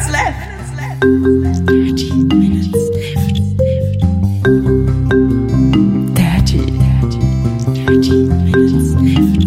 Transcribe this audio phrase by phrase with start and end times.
[0.00, 0.40] minutes left.
[1.66, 3.40] 30 minutes left.
[6.16, 6.58] 30,
[7.74, 8.10] 30
[8.44, 9.42] minutes left.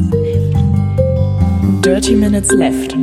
[1.84, 2.96] 30 minutes left.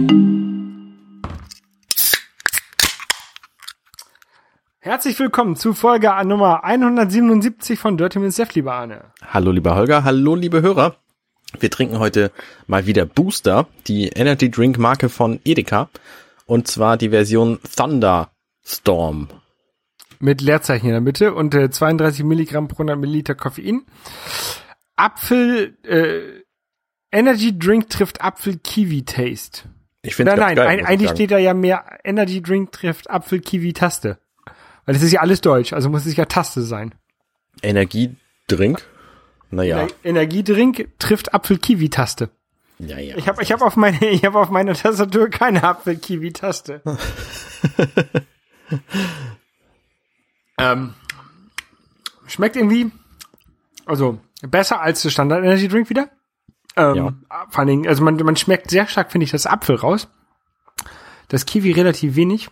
[4.80, 9.04] Herzlich willkommen zu Folge Nummer 177 von Dirty Minutes Left, lieber Arne.
[9.26, 10.96] Hallo lieber Holger, hallo liebe Hörer.
[11.58, 12.30] Wir trinken heute
[12.67, 15.88] mal wieder Booster, die Energy Drink Marke von Edeka.
[16.51, 19.28] Und zwar die Version Thunderstorm.
[20.18, 23.86] Mit Leerzeichen in der Mitte und äh, 32 Milligramm pro 100 Milliliter Koffein.
[24.96, 26.42] Apfel, äh,
[27.16, 29.68] Energy Drink trifft Apfel-Kiwi-Taste.
[30.02, 31.16] Ich finde Nein, nein, geil, ein, eigentlich sagen.
[31.18, 34.19] steht da ja mehr Energy Drink trifft Apfel-Kiwi-Taste.
[34.86, 36.96] Weil das ist ja alles Deutsch, also muss es ja Taste sein.
[37.62, 38.82] Energiedrink.
[39.50, 42.30] Naja, Ener- Energiedrink trifft Apfel-Kiwi-Taste.
[42.87, 43.16] Ja, ja.
[43.16, 46.83] Ich habe ich hab auf, meine, ich hab auf meiner Tastatur keine Apfel-Kiwi-Taste.
[50.59, 50.95] ähm,
[52.27, 52.91] schmeckt irgendwie,
[53.87, 56.11] also besser als der Standard Energy Drink wieder.
[56.77, 57.14] Ähm, Ja.
[57.50, 60.09] Vor allen Dingen, also man, man schmeckt sehr stark, finde ich, das Apfel raus.
[61.28, 62.50] Das Kiwi relativ wenig.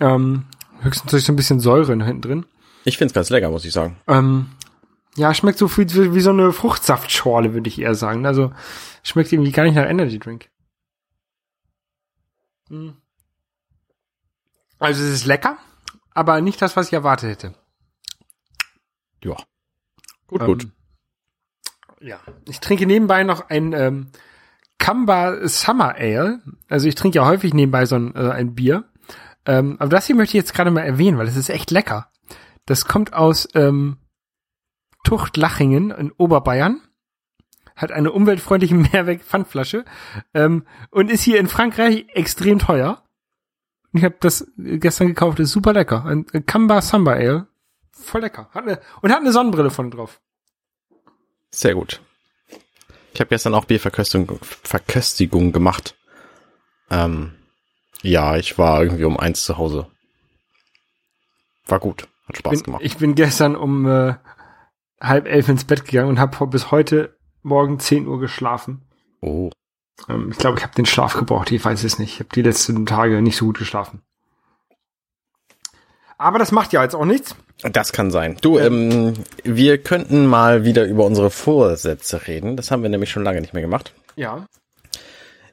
[0.00, 0.46] Ähm,
[0.80, 2.46] höchstens durch so ein bisschen Säure hinten drin.
[2.84, 3.96] Ich find's ganz lecker, muss ich sagen.
[4.08, 4.46] Ähm,
[5.16, 8.26] ja, schmeckt so wie, wie, wie so eine Fruchtsaftschorle, würde ich eher sagen.
[8.26, 8.52] Also
[9.02, 10.50] schmeckt irgendwie gar nicht nach Energy Drink.
[12.68, 12.96] Hm.
[14.78, 15.58] Also es ist lecker,
[16.14, 17.54] aber nicht das, was ich erwartet hätte.
[19.22, 19.36] Ja.
[20.26, 20.68] Gut, Ähm, gut.
[22.00, 22.20] Ja.
[22.46, 24.10] Ich trinke nebenbei noch ein ähm,
[24.78, 26.40] Kamba Summer Ale.
[26.68, 28.84] Also ich trinke ja häufig nebenbei so ein, äh, ein Bier.
[29.44, 32.10] Ähm, aber das hier möchte ich jetzt gerade mal erwähnen, weil es ist echt lecker.
[32.64, 33.98] Das kommt aus ähm,
[35.04, 36.80] Tuchtlachingen in Oberbayern.
[37.76, 39.84] Hat eine umweltfreundliche Mehrweg-Pfandflasche.
[40.34, 43.02] Ähm, und ist hier in Frankreich extrem teuer.
[43.92, 46.04] Ich habe das gestern gekauft, ist super lecker.
[46.04, 47.48] Ein Kamba Summer Ale.
[47.90, 48.48] Voll lecker.
[48.52, 50.20] Hat eine, und hat eine Sonnenbrille von drauf.
[51.50, 52.00] Sehr gut.
[53.12, 55.96] Ich habe gestern auch Bierverköstigung Verköstigung gemacht.
[56.90, 57.32] Ähm,
[58.02, 59.88] ja, ich war irgendwie um eins zu Hause.
[61.66, 62.06] War gut.
[62.26, 62.82] Hat Spaß bin, gemacht.
[62.84, 64.14] Ich bin gestern um äh,
[65.00, 68.82] halb elf ins Bett gegangen und habe bis heute Morgen 10 Uhr geschlafen.
[69.22, 69.50] oh.
[70.08, 71.50] Ähm, ich glaube, ich habe den Schlaf gebraucht.
[71.52, 72.14] Ich weiß es nicht.
[72.14, 74.02] Ich habe die letzten Tage nicht so gut geschlafen.
[76.16, 77.34] Aber das macht ja jetzt auch nichts.
[77.62, 78.36] Das kann sein.
[78.40, 82.56] Du, ähm, wir könnten mal wieder über unsere Vorsätze reden.
[82.56, 83.92] Das haben wir nämlich schon lange nicht mehr gemacht.
[84.16, 84.46] Ja.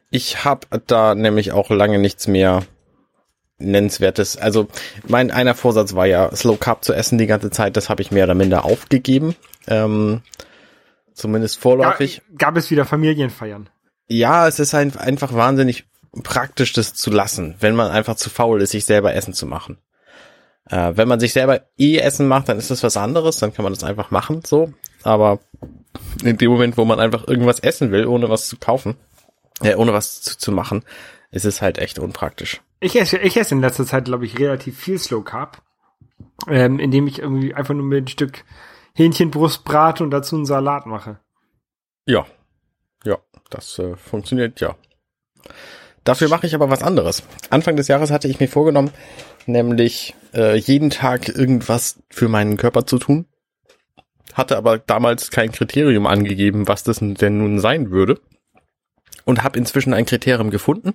[0.10, 2.64] Ich habe da nämlich auch lange nichts mehr
[3.60, 4.38] nennenswertes.
[4.38, 4.68] Also
[5.08, 7.76] mein einer Vorsatz war ja Slow Carb zu essen die ganze Zeit.
[7.76, 9.36] Das habe ich mehr oder minder aufgegeben.
[9.68, 10.22] Ähm,
[11.14, 12.22] zumindest vorläufig.
[12.38, 13.70] gab es wieder Familienfeiern.
[14.08, 15.86] Ja, es ist ein, einfach wahnsinnig
[16.24, 19.78] praktisch, das zu lassen, wenn man einfach zu faul ist, sich selber Essen zu machen.
[20.70, 23.64] Äh, wenn man sich selber eh Essen macht, dann ist das was anderes, dann kann
[23.64, 24.74] man das einfach machen, so.
[25.04, 25.40] Aber
[26.24, 28.96] in dem Moment, wo man einfach irgendwas essen will, ohne was zu kaufen,
[29.62, 30.84] äh, ohne was zu, zu machen,
[31.32, 32.62] ist es halt echt unpraktisch.
[32.80, 35.62] Ich esse, ich esse in letzter Zeit, glaube ich, relativ viel Slow Carb.
[36.48, 38.44] Ähm, indem ich irgendwie einfach nur mit ein Stück
[38.94, 41.20] Hähnchenbrust brate und dazu einen Salat mache.
[42.06, 42.26] Ja,
[43.04, 43.18] ja,
[43.50, 44.76] das äh, funktioniert ja.
[46.04, 47.24] Dafür mache ich aber was anderes.
[47.50, 48.92] Anfang des Jahres hatte ich mir vorgenommen,
[49.46, 53.26] nämlich äh, jeden Tag irgendwas für meinen Körper zu tun.
[54.34, 58.20] Hatte aber damals kein Kriterium angegeben, was das denn nun sein würde.
[59.26, 60.94] Und habe inzwischen ein Kriterium gefunden,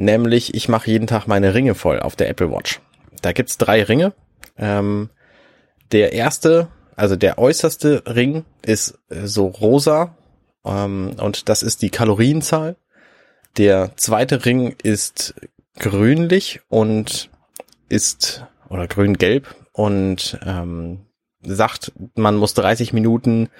[0.00, 2.80] nämlich ich mache jeden Tag meine Ringe voll auf der Apple Watch.
[3.22, 4.14] Da gibt's drei Ringe.
[4.56, 5.10] Ähm,
[5.92, 10.16] der erste, also der äußerste Ring ist äh, so rosa
[10.64, 12.76] ähm, und das ist die Kalorienzahl.
[13.58, 15.34] Der zweite Ring ist
[15.78, 17.30] grünlich und
[17.88, 21.06] ist oder grün-gelb und ähm,
[21.42, 23.50] sagt, man muss 30 Minuten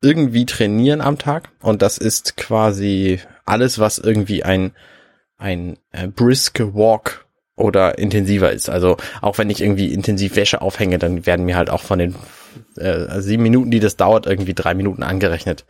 [0.00, 4.72] irgendwie trainieren am Tag und das ist quasi alles, was irgendwie ein
[5.42, 8.68] ein äh, brisk Walk oder intensiver ist.
[8.68, 12.14] Also auch wenn ich irgendwie intensiv Wäsche aufhänge, dann werden mir halt auch von den
[12.76, 15.64] äh, sieben Minuten, die das dauert, irgendwie drei Minuten angerechnet.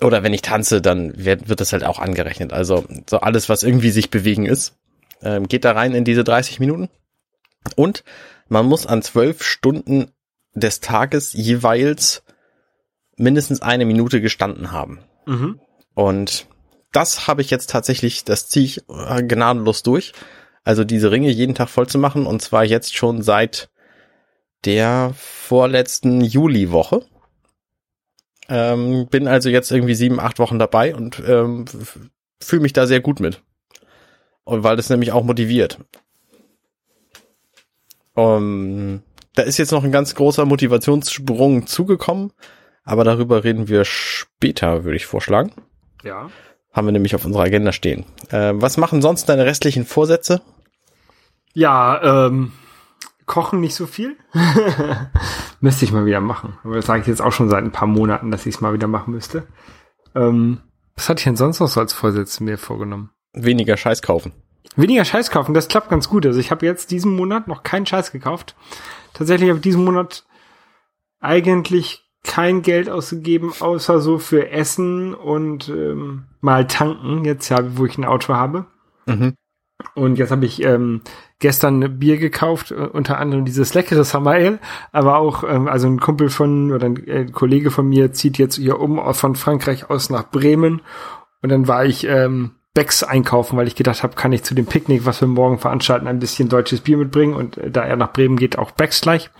[0.00, 2.52] Oder wenn ich tanze, dann wird, wird das halt auch angerechnet.
[2.52, 4.74] Also so alles, was irgendwie sich bewegen ist,
[5.22, 6.88] ähm, geht da rein in diese 30 Minuten.
[7.76, 8.02] Und
[8.48, 10.10] man muss an zwölf Stunden
[10.54, 12.24] des Tages jeweils
[13.16, 14.98] mindestens eine Minute gestanden haben.
[15.26, 15.60] Mhm.
[15.94, 16.46] Und
[16.92, 20.12] das habe ich jetzt tatsächlich, das ziehe ich äh, gnadenlos durch.
[20.64, 23.70] Also diese Ringe jeden Tag voll zu machen und zwar jetzt schon seit
[24.64, 27.04] der vorletzten Juliwoche.
[28.48, 31.64] Ähm, bin also jetzt irgendwie sieben, acht Wochen dabei und ähm,
[32.40, 33.42] fühle mich da sehr gut mit.
[34.44, 35.78] Und weil das nämlich auch motiviert.
[38.14, 39.02] Um,
[39.34, 42.32] da ist jetzt noch ein ganz großer Motivationssprung zugekommen,
[42.84, 45.52] aber darüber reden wir später, würde ich vorschlagen.
[46.04, 46.30] Ja.
[46.72, 48.04] Haben wir nämlich auf unserer Agenda stehen.
[48.30, 50.40] Äh, was machen sonst deine restlichen Vorsätze?
[51.52, 52.52] Ja, ähm,
[53.26, 54.16] kochen nicht so viel.
[55.60, 56.58] müsste ich mal wieder machen.
[56.64, 58.72] Aber das sage ich jetzt auch schon seit ein paar Monaten, dass ich es mal
[58.72, 59.46] wieder machen müsste.
[60.14, 60.60] Ähm,
[60.96, 63.10] was hatte ich denn sonst noch so als Vorsätze mir vorgenommen?
[63.32, 64.32] Weniger Scheiß kaufen.
[64.76, 66.26] Weniger Scheiß kaufen, das klappt ganz gut.
[66.26, 68.56] Also ich habe jetzt diesen Monat noch keinen Scheiß gekauft.
[69.12, 70.24] Tatsächlich habe ich diesen Monat
[71.20, 77.84] eigentlich kein Geld ausgegeben, außer so für Essen und ähm, mal tanken, jetzt ja, wo
[77.84, 78.66] ich ein Auto habe.
[79.06, 79.34] Mhm.
[79.94, 81.00] Und jetzt habe ich ähm,
[81.40, 84.60] gestern Bier gekauft, äh, unter anderem dieses leckere Ale,
[84.92, 88.56] aber auch, ähm, also ein Kumpel von, oder ein, äh, Kollege von mir zieht jetzt
[88.56, 90.80] hier um von Frankreich aus nach Bremen.
[91.42, 94.66] Und dann war ich ähm, Becks einkaufen, weil ich gedacht habe, kann ich zu dem
[94.66, 97.34] Picknick, was wir morgen veranstalten, ein bisschen deutsches Bier mitbringen.
[97.34, 99.30] Und äh, da er nach Bremen geht, auch Becks gleich.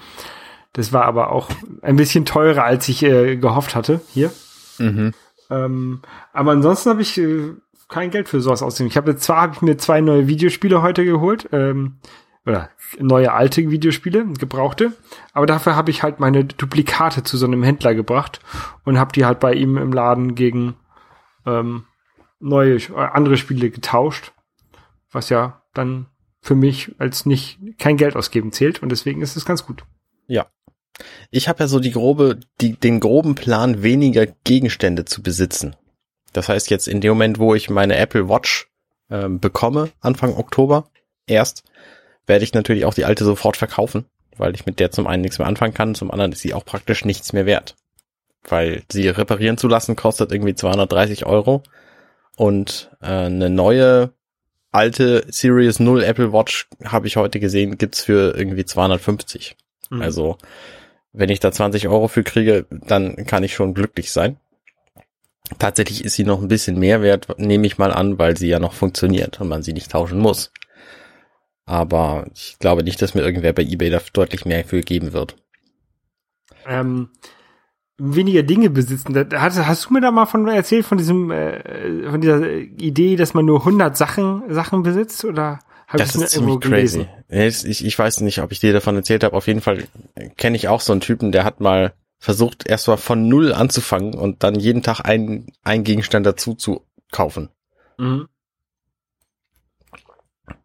[0.72, 1.50] Das war aber auch
[1.82, 4.32] ein bisschen teurer, als ich äh, gehofft hatte hier.
[4.78, 5.12] Mhm.
[5.50, 6.02] Ähm,
[6.32, 7.52] aber ansonsten habe ich äh,
[7.88, 8.90] kein Geld für sowas ausgegeben.
[8.90, 11.98] Ich habe jetzt zwar habe ich mir zwei neue Videospiele heute geholt, ähm,
[12.46, 14.92] oder neue alte Videospiele, gebrauchte,
[15.32, 18.40] aber dafür habe ich halt meine Duplikate zu so einem Händler gebracht
[18.84, 20.74] und habe die halt bei ihm im Laden gegen
[21.46, 21.84] ähm,
[22.40, 24.32] neue äh, andere Spiele getauscht,
[25.12, 26.06] was ja dann
[26.40, 29.84] für mich als nicht kein Geld ausgeben zählt und deswegen ist es ganz gut.
[30.26, 30.46] Ja.
[31.30, 35.76] Ich habe ja so die grobe, die, den groben Plan, weniger Gegenstände zu besitzen.
[36.32, 38.68] Das heißt jetzt in dem Moment, wo ich meine Apple Watch
[39.10, 40.88] ähm, bekomme, Anfang Oktober,
[41.26, 41.64] erst,
[42.26, 44.06] werde ich natürlich auch die alte sofort verkaufen,
[44.36, 46.64] weil ich mit der zum einen nichts mehr anfangen kann, zum anderen ist sie auch
[46.64, 47.76] praktisch nichts mehr wert.
[48.48, 51.62] Weil sie reparieren zu lassen kostet irgendwie 230 Euro
[52.36, 54.12] und äh, eine neue
[54.72, 59.56] alte Series 0 Apple Watch habe ich heute gesehen, gibt's für irgendwie 250.
[59.90, 60.02] Mhm.
[60.02, 60.38] Also,
[61.12, 64.36] wenn ich da 20 Euro für kriege, dann kann ich schon glücklich sein.
[65.58, 68.58] Tatsächlich ist sie noch ein bisschen mehr wert, nehme ich mal an, weil sie ja
[68.58, 70.52] noch funktioniert und man sie nicht tauschen muss.
[71.66, 75.36] Aber ich glaube nicht, dass mir irgendwer bei eBay da deutlich mehr für geben wird.
[76.66, 77.10] ähm,
[77.98, 79.14] weniger Dinge besitzen.
[79.34, 83.34] Hast, hast du mir da mal von erzählt von diesem äh, von dieser Idee, dass
[83.34, 85.60] man nur 100 Sachen Sachen besitzt oder
[85.92, 87.06] hab Das ist ziemlich crazy.
[87.28, 87.68] gelesen?
[87.68, 89.36] Ich, ich weiß nicht, ob ich dir davon erzählt habe.
[89.36, 89.84] Auf jeden Fall
[90.36, 94.14] kenne ich auch so einen Typen, der hat mal versucht, erst mal von null anzufangen
[94.14, 97.50] und dann jeden Tag einen, einen Gegenstand dazu zu kaufen.
[97.98, 98.28] Mhm.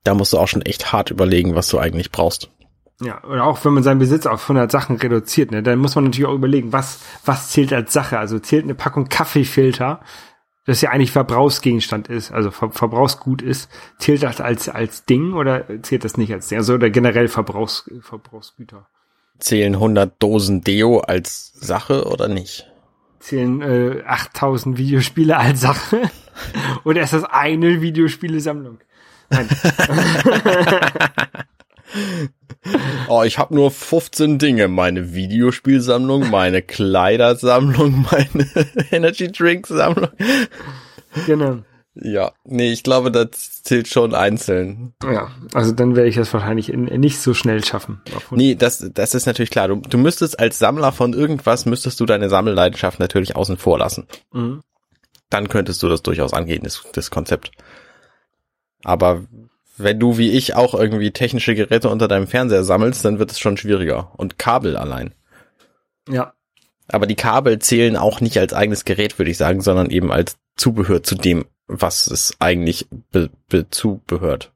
[0.03, 2.49] Da musst du auch schon echt hart überlegen, was du eigentlich brauchst.
[3.01, 6.05] Ja, oder auch wenn man seinen Besitz auf 100 Sachen reduziert, ne, dann muss man
[6.05, 8.17] natürlich auch überlegen, was was zählt als Sache.
[8.17, 10.01] Also zählt eine Packung Kaffeefilter,
[10.67, 13.69] das ja eigentlich Verbrauchsgegenstand ist, also Ver Verbrauchsgut ist,
[13.99, 16.57] zählt das als als Ding oder zählt das nicht als Ding?
[16.57, 18.87] Also oder generell Verbrauchs Verbrauchsgüter.
[19.39, 22.69] Zählen 100 Dosen Deo als Sache oder nicht?
[23.19, 26.01] Zählen äh, 8000 Videospiele als Sache?
[26.83, 28.79] oder ist das eine Videospielesammlung?
[29.29, 29.47] Nein.
[33.09, 34.67] Oh, ich habe nur 15 Dinge.
[34.67, 38.49] Meine Videospielsammlung, meine Kleidersammlung, meine
[38.91, 40.09] Energy Drink Sammlung.
[41.25, 41.59] genau.
[41.95, 44.93] Ja, nee, ich glaube, das zählt schon einzeln.
[45.03, 48.01] Ja, also dann werde ich das wahrscheinlich in, nicht so schnell schaffen.
[48.15, 48.37] Auf 100.
[48.37, 49.67] Nee, das, das ist natürlich klar.
[49.67, 54.05] Du, du müsstest als Sammler von irgendwas, müsstest du deine Sammelleidenschaft natürlich außen vor lassen.
[54.31, 54.61] Mhm.
[55.29, 57.51] Dann könntest du das durchaus angehen, das, das Konzept.
[58.83, 59.25] Aber
[59.77, 63.39] wenn du wie ich auch irgendwie technische Geräte unter deinem Fernseher sammelst, dann wird es
[63.39, 64.11] schon schwieriger.
[64.17, 65.13] Und Kabel allein.
[66.09, 66.33] Ja,
[66.87, 70.37] Aber die Kabel zählen auch nicht als eigenes Gerät, würde ich sagen, sondern eben als
[70.55, 74.53] Zubehör zu dem, was es eigentlich be, be zubehört.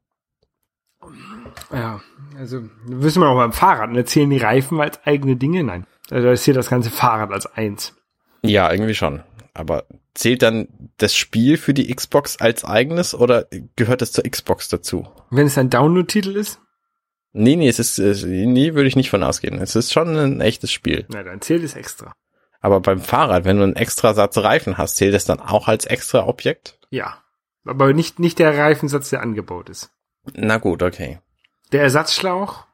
[1.71, 2.01] Ja,
[2.37, 4.05] also wissen wir auch beim Fahrrad, ne?
[4.05, 5.63] zählen die Reifen als eigene Dinge?
[5.63, 5.85] Nein.
[6.09, 7.95] Also da zählt das ganze Fahrrad als eins.
[8.43, 9.21] Ja, irgendwie schon.
[9.53, 10.67] Aber zählt dann
[10.97, 15.07] das Spiel für die Xbox als eigenes oder gehört es zur Xbox dazu?
[15.29, 16.59] Wenn es ein Download-Titel ist,
[17.33, 19.57] Nee, nee, es ist, nee, würde ich nicht von ausgehen.
[19.59, 21.05] Es ist schon ein echtes Spiel.
[21.09, 22.13] na dann zählt es extra.
[22.59, 25.85] Aber beim Fahrrad, wenn du einen extra Satz Reifen hast, zählt es dann auch als
[25.85, 26.77] extra Objekt?
[26.89, 27.23] Ja.
[27.65, 29.91] Aber nicht, nicht der Reifensatz, der angebaut ist.
[30.33, 31.19] Na gut, okay.
[31.71, 32.65] Der Ersatzschlauch,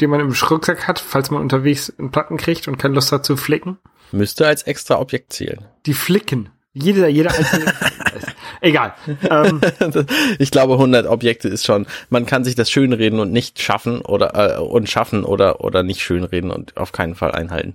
[0.00, 3.24] den man im Rucksack hat, falls man unterwegs einen Platten kriegt und keine Lust hat
[3.24, 3.78] zu flicken.
[4.10, 5.64] Müsste als extra Objekt zählen.
[5.86, 6.50] Die flicken.
[6.74, 7.72] Jeder, jeder einzelne.
[8.62, 8.94] Egal.
[9.28, 9.60] Ähm,
[10.38, 14.56] ich glaube, 100 Objekte ist schon, man kann sich das schönreden und nicht schaffen oder,
[14.56, 17.74] äh, und schaffen oder, oder nicht schönreden und auf keinen Fall einhalten.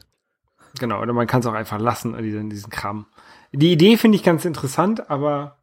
[0.79, 3.05] genau, oder man kann es auch einfach lassen, diesen, diesen Kram.
[3.51, 5.57] Die Idee finde ich ganz interessant, aber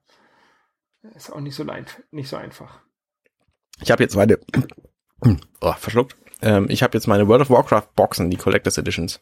[1.16, 2.80] ist auch nicht so, leid, nicht so einfach.
[3.80, 4.38] Ich habe jetzt meine,
[5.60, 6.16] oh, verschluckt.
[6.44, 9.20] Ähm, ich habe jetzt meine World of Warcraft Boxen, die Collectors Editions,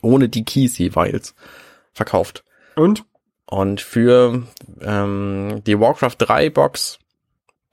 [0.00, 1.34] ohne die Keys jeweils
[1.92, 2.44] verkauft.
[2.76, 3.04] Und?
[3.46, 4.44] Und für
[4.80, 6.98] ähm, die Warcraft 3 Box,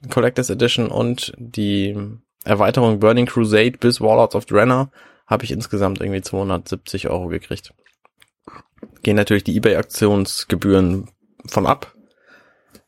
[0.10, 1.96] Collectors Edition und die
[2.44, 4.92] Erweiterung Burning Crusade bis Warlords of Draenor
[5.28, 7.74] habe ich insgesamt irgendwie 270 Euro gekriegt.
[9.02, 11.10] Gehen natürlich die eBay-Aktionsgebühren
[11.46, 11.94] von ab.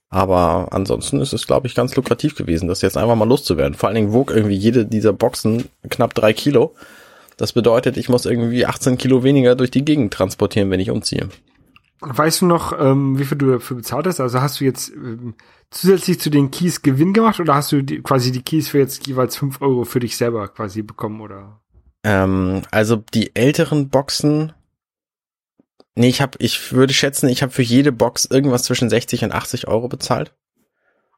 [0.09, 3.75] Aber ansonsten ist es, glaube ich, ganz lukrativ gewesen, das jetzt einfach mal loszuwerden.
[3.75, 6.73] Vor allen Dingen wog irgendwie jede dieser Boxen knapp drei Kilo.
[7.37, 11.29] Das bedeutet, ich muss irgendwie 18 Kilo weniger durch die Gegend transportieren, wenn ich umziehe.
[12.01, 14.19] Weißt du noch, ähm, wie viel du dafür bezahlt hast?
[14.19, 15.35] Also hast du jetzt ähm,
[15.69, 19.05] zusätzlich zu den Keys Gewinn gemacht oder hast du die, quasi die Keys für jetzt
[19.05, 21.59] jeweils fünf Euro für dich selber quasi bekommen oder?
[22.03, 24.53] Ähm, also die älteren Boxen.
[25.95, 29.31] Nee, ich habe, ich würde schätzen, ich habe für jede Box irgendwas zwischen 60 und
[29.31, 30.33] 80 Euro bezahlt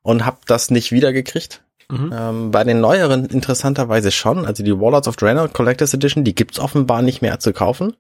[0.02, 1.64] und habe das nicht wiedergekriegt.
[1.90, 2.14] Mhm.
[2.16, 4.46] Ähm, bei den neueren interessanterweise schon.
[4.46, 7.96] Also die Warlords of Draenor Collectors Edition, die gibt's offenbar nicht mehr zu kaufen.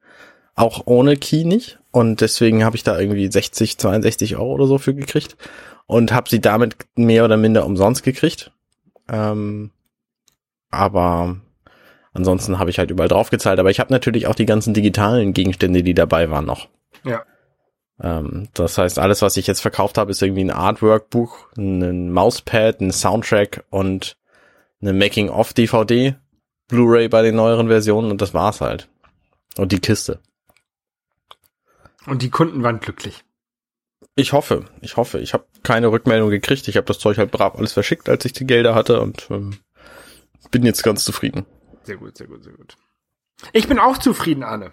[0.55, 1.79] Auch ohne Key nicht.
[1.91, 5.35] Und deswegen habe ich da irgendwie 60, 62 Euro oder so für gekriegt.
[5.87, 8.51] Und habe sie damit mehr oder minder umsonst gekriegt.
[9.09, 9.71] Ähm,
[10.69, 11.37] aber
[12.13, 13.59] ansonsten habe ich halt überall draufgezahlt.
[13.59, 16.67] Aber ich habe natürlich auch die ganzen digitalen Gegenstände, die dabei waren, noch.
[17.03, 17.23] Ja.
[18.01, 22.81] Ähm, das heißt, alles, was ich jetzt verkauft habe, ist irgendwie ein Artwork-Buch, ein Mauspad,
[22.81, 24.17] ein Soundtrack und
[24.81, 26.15] eine Making-of-DVD,
[26.67, 28.87] Blu-ray bei den neueren Versionen und das war's halt.
[29.57, 30.19] Und die Kiste.
[32.07, 33.23] Und die Kunden waren glücklich.
[34.15, 35.19] Ich hoffe, ich hoffe.
[35.19, 36.67] Ich habe keine Rückmeldung gekriegt.
[36.67, 39.57] Ich habe das Zeug halt brav alles verschickt, als ich die Gelder hatte und ähm,
[40.49, 41.45] bin jetzt ganz zufrieden.
[41.83, 42.75] Sehr gut, sehr gut, sehr gut.
[43.53, 44.71] Ich bin auch zufrieden, Arne.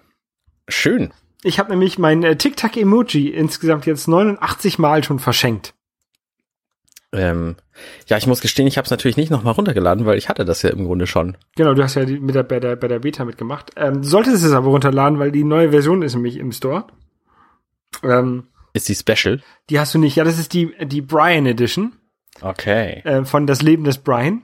[0.69, 1.13] Schön.
[1.43, 5.75] Ich habe nämlich mein äh, Tic-Tac-Emoji insgesamt jetzt 89 Mal schon verschenkt.
[7.13, 7.57] Ähm,
[8.07, 10.61] ja, ich muss gestehen, ich habe es natürlich nicht nochmal runtergeladen, weil ich hatte das
[10.63, 11.39] ja im Grunde schon.
[11.57, 13.71] Genau, du hast ja die, mit der, bei, der, bei der Beta mitgemacht.
[13.77, 16.87] Ähm, du solltest es aber runterladen, weil die neue Version ist nämlich im Store.
[18.03, 19.41] Ähm, Ist die Special?
[19.71, 20.17] die hast du nicht.
[20.17, 21.95] Ja, das ist die, die Brian Edition
[22.43, 23.01] Okay.
[23.05, 24.43] äh, von Das Leben des Brian.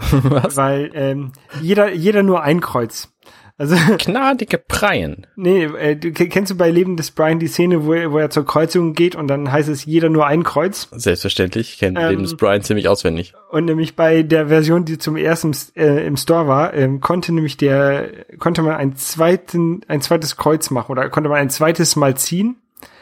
[0.10, 0.56] Was?
[0.56, 3.12] Weil ähm, jeder, jeder nur ein Kreuz.
[3.60, 5.26] Also, Gnadige Preien.
[5.36, 8.30] nee, äh, du, kennst du bei Leben des Brian die Szene, wo er, wo er
[8.30, 10.88] zur Kreuzung geht und dann heißt es jeder nur ein Kreuz?
[10.92, 11.74] Selbstverständlich.
[11.74, 13.34] Ich kenne Ähm, Leben des Brian ziemlich auswendig.
[13.50, 17.58] Und nämlich bei der Version, die zum ersten äh, im Store war, ähm, konnte nämlich
[17.58, 22.16] der, konnte man ein zweiten, ein zweites Kreuz machen oder konnte man ein zweites Mal
[22.16, 22.56] ziehen.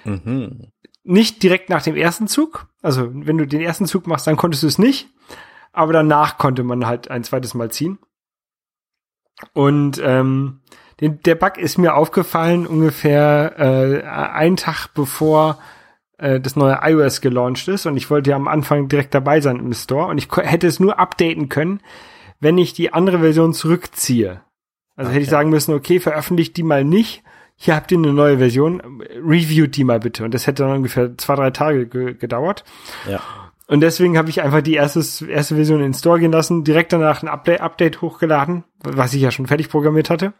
[0.05, 0.73] Mhm.
[1.05, 2.67] Nicht direkt nach dem ersten Zug.
[2.83, 5.07] Also wenn du den ersten Zug machst, dann konntest du es nicht.
[5.79, 7.99] Aber danach konnte man halt ein zweites Mal ziehen.
[9.53, 10.59] Und ähm,
[11.01, 15.61] den, der Bug ist mir aufgefallen ungefähr äh, einen Tag bevor
[16.17, 17.87] äh, das neue iOS gelauncht ist.
[17.87, 20.09] Und ich wollte ja am Anfang direkt dabei sein im Store.
[20.09, 21.81] Und ich hätte es nur updaten können,
[22.41, 24.41] wenn ich die andere Version zurückziehe.
[24.97, 25.31] Also hätte ich Okay.
[25.37, 27.23] sagen müssen, okay, veröffentlicht die mal nicht.
[27.55, 28.83] Hier habt ihr eine neue Version.
[29.25, 30.25] Reviewt die mal bitte.
[30.25, 32.65] Und das hätte dann ungefähr zwei, drei Tage ge gedauert.
[33.09, 33.21] Ja.
[33.69, 36.93] Und deswegen habe ich einfach die erste, erste Version in den Store gehen lassen, direkt
[36.93, 40.33] danach ein Update, Update hochgeladen, was ich ja schon fertig programmiert hatte.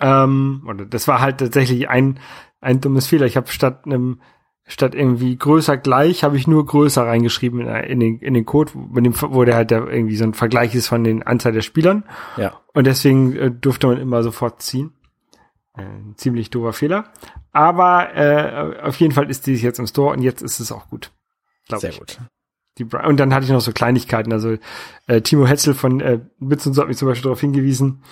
[0.00, 2.18] Ähm, oder das war halt tatsächlich ein,
[2.60, 3.26] ein dummes Fehler.
[3.26, 4.20] Ich habe statt einem
[4.68, 8.72] statt irgendwie größer gleich, habe ich nur größer reingeschrieben in, in, den, in den Code,
[8.74, 11.60] mit dem, wo der halt der irgendwie so ein Vergleich ist von den Anzahl der
[11.60, 12.04] Spielern.
[12.36, 12.60] Ja.
[12.74, 14.92] Und deswegen äh, durfte man immer sofort ziehen.
[15.76, 17.12] Äh, ein ziemlich doofer Fehler.
[17.52, 20.88] Aber äh, auf jeden Fall ist die jetzt im Store und jetzt ist es auch
[20.88, 21.12] gut.
[21.68, 21.98] Sehr ich.
[21.98, 22.18] gut.
[22.78, 24.32] Die und dann hatte ich noch so Kleinigkeiten.
[24.32, 24.56] Also
[25.06, 28.02] äh, Timo Hetzel von äh, Bits und so hat mich zum Beispiel darauf hingewiesen,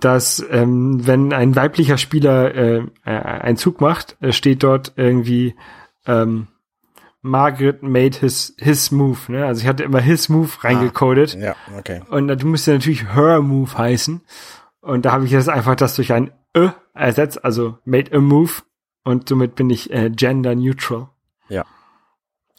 [0.00, 5.54] dass ähm, wenn ein weiblicher Spieler äh, äh, einen Zug macht, äh, steht dort irgendwie
[6.06, 6.48] ähm,
[7.22, 9.32] Margaret made his his move.
[9.32, 9.46] Ne?
[9.46, 11.34] Also ich hatte immer his move reingecodet.
[11.34, 12.02] Ja, okay.
[12.10, 14.20] Und du musste natürlich her move heißen.
[14.80, 18.62] Und da habe ich jetzt einfach das durch ein Ö ersetzt, also made a move.
[19.02, 21.08] Und somit bin ich äh, gender neutral.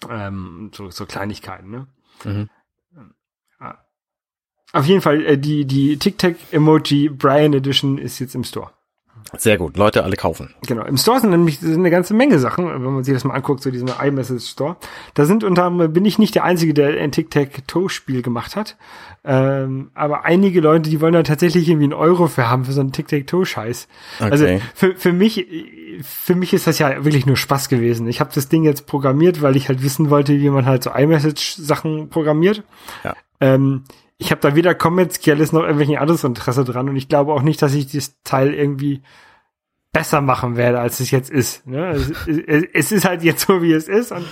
[0.10, 1.88] Ähm, so, so Kleinigkeiten, ne?
[2.24, 2.50] Mhm.
[4.74, 8.72] Auf jeden Fall, äh, die, die Tic-Tac-Emoji Brian Edition ist jetzt im Store.
[9.38, 9.78] Sehr gut.
[9.78, 10.54] Leute, alle kaufen.
[10.66, 10.84] Genau.
[10.84, 13.62] Im Store sind nämlich sind eine ganze Menge Sachen, wenn man sich das mal anguckt,
[13.62, 14.78] so diesen iMessage Store.
[15.14, 18.78] Da sind unter anderem, bin ich nicht der Einzige, der ein Tic-Tac-Toe-Spiel gemacht hat.
[19.26, 22.82] Ähm, aber einige Leute, die wollen da tatsächlich irgendwie einen Euro für haben, für so
[22.82, 23.88] einen Tic-Tac-Toe-Scheiß.
[24.20, 24.32] Okay.
[24.32, 25.46] Also für, für mich,
[26.02, 28.08] für mich ist das ja wirklich nur Spaß gewesen.
[28.08, 30.92] Ich habe das Ding jetzt programmiert, weil ich halt wissen wollte, wie man halt so
[30.92, 32.64] iMessage-Sachen programmiert.
[33.04, 33.16] Ja.
[33.40, 33.84] Ähm,
[34.18, 37.62] ich habe da weder kommerzielles noch irgendwelchen anderes Interesse dran und ich glaube auch nicht,
[37.62, 39.02] dass ich das Teil irgendwie
[39.94, 41.66] besser machen werde, als es jetzt ist.
[41.66, 41.92] Ne?
[41.92, 44.26] Es, es, es ist halt jetzt so, wie es ist und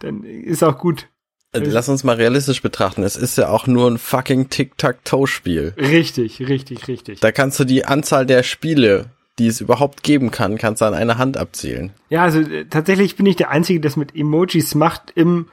[0.00, 1.08] dann ist auch gut.
[1.52, 3.02] Äh, Lass uns mal realistisch betrachten.
[3.02, 5.74] Es ist ja auch nur ein fucking Tic-Tac-Toe-Spiel.
[5.76, 7.20] Richtig, richtig, richtig.
[7.20, 10.94] Da kannst du die Anzahl der Spiele, die es überhaupt geben kann, kannst du an
[10.94, 11.92] einer Hand abzählen.
[12.08, 15.46] Ja, also äh, tatsächlich bin ich der Einzige, der das mit Emojis macht im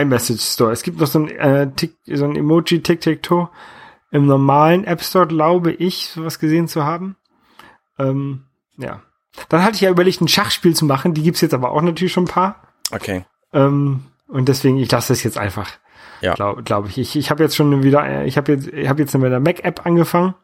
[0.00, 0.72] iMessage Store.
[0.72, 3.48] Es gibt noch so ein, äh, Tick, so ein Emoji Tic-Tac-Toe
[4.10, 7.16] im normalen App Store, glaube ich, sowas gesehen zu haben.
[7.98, 8.44] Ähm,
[8.76, 9.02] ja.
[9.48, 11.14] Dann hatte ich ja überlegt, ein Schachspiel zu machen.
[11.14, 12.62] Die gibt's jetzt aber auch natürlich schon ein paar.
[12.92, 13.24] Okay.
[13.52, 15.70] Ähm, und deswegen, ich lasse das jetzt einfach.
[16.20, 16.34] Ja.
[16.34, 16.98] Glaube glaub ich.
[16.98, 19.84] Ich, ich habe jetzt schon wieder, ich habe jetzt, ich habe jetzt mit der Mac-App
[19.84, 20.34] angefangen.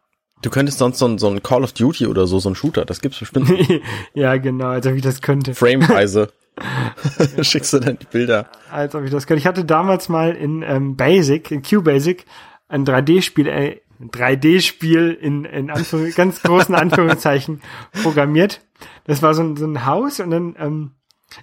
[0.42, 2.84] Du könntest sonst so ein, so ein Call of Duty oder so, so ein Shooter,
[2.84, 3.52] das gibt's bestimmt
[4.14, 5.54] ja, genau, als ob ich das könnte.
[5.54, 6.32] frameweise.
[7.42, 8.48] Schickst du dann die Bilder.
[8.70, 9.40] Als ob ich das könnte.
[9.40, 12.24] Ich hatte damals mal in ähm, Basic, in QBasic,
[12.68, 17.60] ein 3D-Spiel, äh, ein 3D-Spiel in, in Anführungs ganz großen Anführungszeichen
[18.02, 18.60] programmiert.
[19.04, 20.92] Das war so ein, so ein Haus und dann, ähm,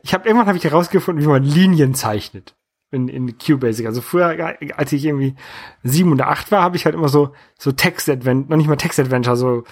[0.01, 2.55] ich habe irgendwann habe ich herausgefunden, wie man Linien zeichnet
[2.91, 3.85] in, in QBasic.
[3.85, 5.35] Also früher, als ich irgendwie
[5.83, 9.35] sieben oder acht war, habe ich halt immer so so Text-Adventure, noch nicht mal Text-Adventure,
[9.37, 9.63] so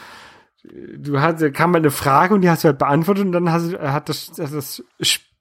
[0.97, 3.71] du hast, kam mal eine Frage und die hast du halt beantwortet und dann hast,
[3.73, 4.83] du- hat das, das, das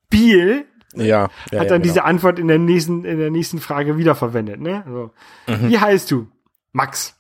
[0.07, 1.05] Spiel Ja.
[1.05, 1.79] ja hat ja, dann genau.
[1.83, 4.85] diese Antwort in der nächsten, in der nächsten Frage wiederverwendet, ne?
[4.87, 5.11] So.
[5.53, 5.69] Mhm.
[5.69, 6.29] Wie heißt du?
[6.73, 7.17] Max.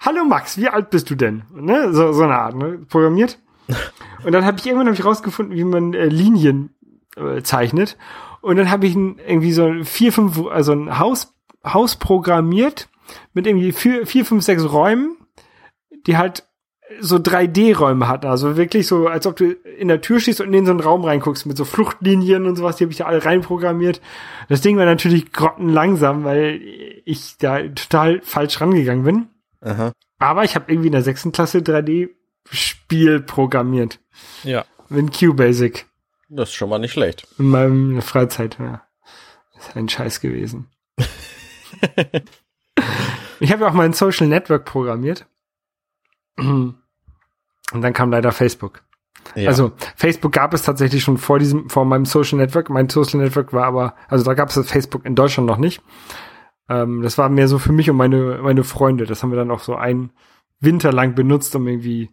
[0.00, 1.42] Hallo Max, wie alt bist du denn?
[1.52, 1.92] Ne?
[1.92, 2.78] So, so eine Art, ne?
[2.88, 3.38] Programmiert.
[4.24, 6.74] Und dann habe ich irgendwann hab ich rausgefunden, wie man äh, Linien
[7.16, 7.96] äh, zeichnet.
[8.40, 11.34] Und dann habe ich ein, irgendwie so vier, fünf, also ein Haus,
[11.64, 12.88] Haus programmiert
[13.34, 15.16] mit irgendwie vier, vier, fünf, sechs Räumen,
[16.06, 16.44] die halt
[17.00, 18.26] so 3D-Räume hatten.
[18.26, 21.04] Also wirklich so, als ob du in der Tür stehst und in so einen Raum
[21.04, 24.00] reinguckst mit so Fluchtlinien und sowas, die habe ich da alle reinprogrammiert.
[24.48, 26.60] Das Ding war natürlich grottenlangsam, weil
[27.04, 29.28] ich da total falsch rangegangen bin.
[29.60, 29.92] Aha.
[30.18, 34.00] Aber ich habe irgendwie in der sechsten Klasse 3D-Spiel programmiert.
[34.42, 34.64] Ja.
[34.88, 35.86] Mit QBasic.
[36.28, 37.26] Das ist schon mal nicht schlecht.
[37.38, 38.82] In meinem Freizeit, ja.
[39.54, 40.68] Das ist ein Scheiß gewesen.
[43.40, 45.26] ich habe ja auch mal ein Social Network programmiert.
[47.72, 48.82] Und dann kam leider Facebook.
[49.34, 49.48] Ja.
[49.48, 52.70] Also Facebook gab es tatsächlich schon vor diesem, vor meinem Social Network.
[52.70, 55.82] Mein Social Network war aber, also da gab es das Facebook in Deutschland noch nicht.
[56.68, 59.06] Ähm, das war mehr so für mich und meine, meine Freunde.
[59.06, 60.10] Das haben wir dann auch so einen
[60.58, 62.10] Winter lang benutzt, um irgendwie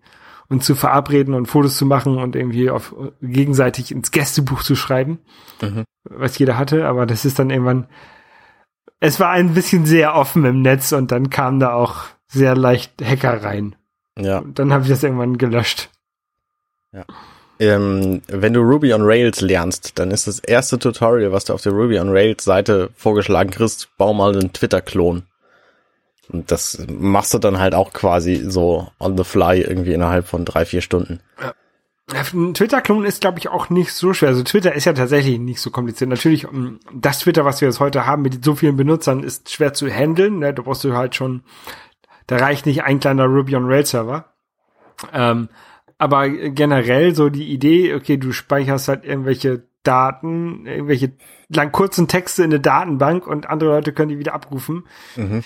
[0.50, 5.20] uns zu verabreden und Fotos zu machen und irgendwie auf gegenseitig ins Gästebuch zu schreiben,
[5.62, 5.84] Mhm.
[6.04, 6.88] was jeder hatte.
[6.88, 7.88] Aber das ist dann irgendwann,
[9.00, 13.02] es war ein bisschen sehr offen im Netz und dann kam da auch sehr leicht
[13.04, 13.76] Hacker rein.
[14.18, 14.40] Ja.
[14.40, 15.90] Und dann habe ich das irgendwann gelöscht.
[17.60, 21.62] Ähm, wenn du Ruby on Rails lernst, dann ist das erste Tutorial, was du auf
[21.62, 25.24] der Ruby on Rails Seite vorgeschlagen kriegst, bau mal einen Twitter-Klon.
[26.30, 30.46] Und das machst du dann halt auch quasi so on the fly irgendwie innerhalb von
[30.46, 31.22] drei, vier Stunden.
[31.42, 31.54] Ja,
[32.34, 34.30] Ein Twitter-Klon ist, glaube ich, auch nicht so schwer.
[34.30, 36.10] Also Twitter ist ja tatsächlich nicht so kompliziert.
[36.10, 39.74] Natürlich, um, das Twitter, was wir jetzt heute haben mit so vielen Benutzern, ist schwer
[39.74, 40.40] zu handeln.
[40.40, 40.54] Ne?
[40.54, 41.44] Da brauchst du halt schon,
[42.28, 44.26] da reicht nicht ein kleiner Ruby on Rails Server.
[45.14, 45.50] Ähm,
[45.98, 51.14] aber generell so die Idee, okay, du speicherst halt irgendwelche Daten, irgendwelche
[51.50, 54.86] lang kurzen Texte in eine Datenbank und andere Leute können die wieder abrufen,
[55.16, 55.44] Mhm.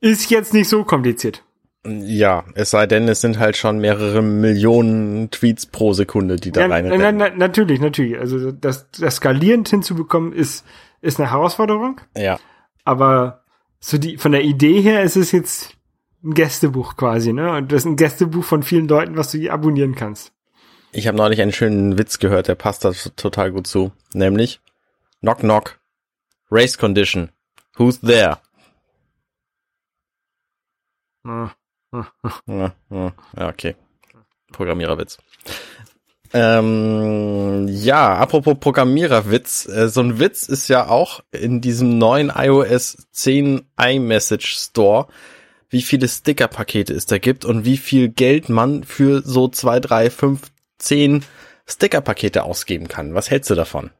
[0.00, 1.42] ist jetzt nicht so kompliziert.
[1.86, 6.62] Ja, es sei denn, es sind halt schon mehrere Millionen Tweets pro Sekunde, die da
[6.62, 6.86] Ja, rein.
[6.88, 8.18] na, na, na, natürlich, natürlich.
[8.18, 10.66] Also das, das skalierend hinzubekommen ist,
[11.00, 12.00] ist eine Herausforderung.
[12.16, 12.38] Ja,
[12.84, 13.44] Aber
[13.80, 15.77] so die, von der Idee her ist es jetzt
[16.24, 17.52] ein Gästebuch quasi, ne?
[17.52, 20.32] Und das ist ein Gästebuch von vielen Leuten, was du hier abonnieren kannst.
[20.92, 23.92] ich habe neulich einen schönen Witz gehört, der passt da total gut zu.
[24.14, 24.60] Nämlich,
[25.20, 25.78] knock knock,
[26.50, 27.30] race condition,
[27.76, 28.38] who's there?
[31.24, 31.50] Ah,
[32.46, 33.76] ja, okay.
[34.52, 35.18] Programmiererwitz.
[36.32, 43.08] Ähm, ja, apropos Programmiererwitz, äh, so ein Witz ist ja auch in diesem neuen iOS
[43.12, 45.08] 10 iMessage Store,
[45.70, 50.10] wie viele Sticker-Pakete es da gibt und wie viel Geld man für so zwei, drei,
[50.10, 51.24] fünf, zehn
[51.66, 53.14] Sticker-Pakete ausgeben kann.
[53.14, 53.90] Was hältst du davon?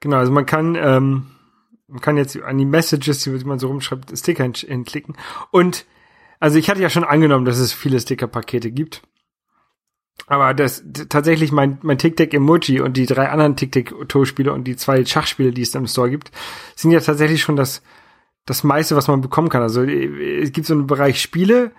[0.00, 1.26] Genau, also man kann, ähm,
[1.88, 5.16] man kann jetzt an die Messages, die man so rumschreibt, Sticker hinklicken.
[5.50, 5.86] Und
[6.38, 9.02] also ich hatte ja schon angenommen, dass es viele Sticker-Pakete gibt.
[10.26, 15.52] Aber das tatsächlich mein, mein Tic-Tac-Emoji und die drei anderen Tic-Tac-Toe-Spiele und die zwei Schachspiele,
[15.52, 16.30] die es im Store gibt,
[16.76, 17.82] sind ja tatsächlich schon das,
[18.48, 19.62] das meiste, was man bekommen kann.
[19.62, 21.72] Also äh, es gibt so einen Bereich Spiele,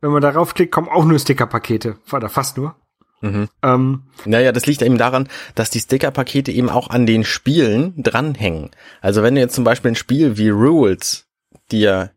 [0.00, 1.96] wenn man darauf klickt, kommen auch nur Sticker-Pakete.
[2.12, 2.76] Oder fast nur.
[3.20, 3.48] Mhm.
[3.62, 8.70] Ähm, Naja, das liegt eben daran, dass die Sticker-Pakete eben auch an den Spielen dranhängen.
[9.00, 11.26] Also wenn du jetzt zum Beispiel ein Spiel wie Rules
[11.72, 12.10] dir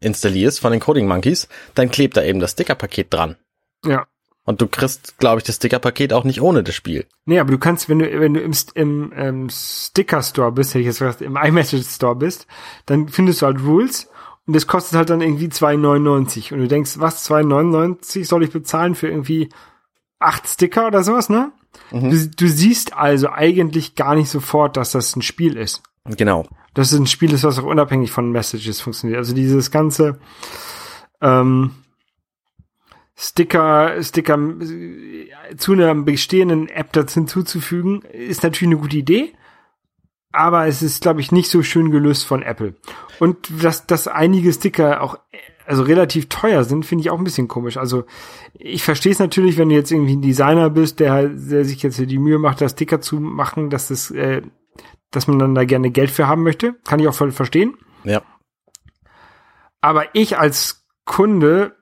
[0.00, 3.36] installierst von den Coding Monkeys, dann klebt da eben das Sticker-Paket dran.
[3.84, 4.06] ja.
[4.50, 7.06] Und du kriegst, glaube ich, das Sticker-Paket auch nicht ohne das Spiel.
[7.24, 10.80] Nee, aber du kannst, wenn du, wenn du im, St- im ähm, Sticker-Store bist, hätte
[10.80, 12.48] ich jetzt gesagt, im iMessage-Store bist,
[12.86, 14.08] dann findest du halt Rules
[14.46, 16.52] und das kostet halt dann irgendwie 2,99.
[16.52, 19.50] Und du denkst, was, 2,99 soll ich bezahlen für irgendwie
[20.18, 21.52] acht Sticker oder sowas, ne?
[21.92, 25.82] Du, du siehst also eigentlich gar nicht sofort, dass das ein Spiel ist.
[26.04, 26.44] Genau.
[26.74, 29.18] Dass es ein Spiel ist, was auch unabhängig von Messages funktioniert.
[29.18, 30.18] Also dieses ganze
[31.20, 31.70] ähm,
[33.22, 34.38] Sticker, Sticker
[35.58, 39.34] zu einer bestehenden App dazu hinzuzufügen, ist natürlich eine gute Idee.
[40.32, 42.76] Aber es ist, glaube ich, nicht so schön gelöst von Apple.
[43.18, 45.18] Und dass, dass einige Sticker auch
[45.66, 47.76] also relativ teuer sind, finde ich auch ein bisschen komisch.
[47.76, 48.04] Also
[48.54, 51.98] ich verstehe es natürlich, wenn du jetzt irgendwie ein Designer bist, der, der sich jetzt
[51.98, 54.40] die Mühe macht, das Sticker zu machen, dass das, äh,
[55.10, 56.74] dass man dann da gerne Geld für haben möchte.
[56.86, 57.76] Kann ich auch voll verstehen.
[58.04, 58.22] Ja.
[59.82, 61.76] Aber ich als Kunde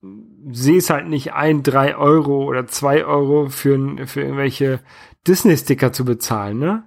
[0.00, 4.80] sehe es halt nicht ein, drei Euro oder zwei Euro für, für irgendwelche
[5.26, 6.84] Disney-Sticker zu bezahlen, ne?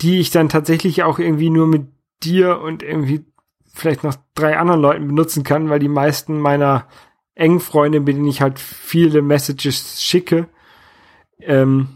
[0.00, 1.88] Die ich dann tatsächlich auch irgendwie nur mit
[2.22, 3.24] dir und irgendwie
[3.72, 6.86] vielleicht noch drei anderen Leuten benutzen kann, weil die meisten meiner
[7.34, 10.48] engen Freunde, mit denen ich halt viele Messages schicke,
[11.40, 11.88] ähm,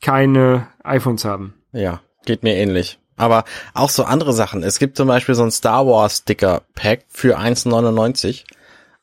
[0.00, 1.54] keine iPhones haben.
[1.72, 2.98] Ja, geht mir ähnlich.
[3.16, 4.62] Aber auch so andere Sachen.
[4.62, 8.44] Es gibt zum Beispiel so ein Star Wars Sticker Pack für 1,99.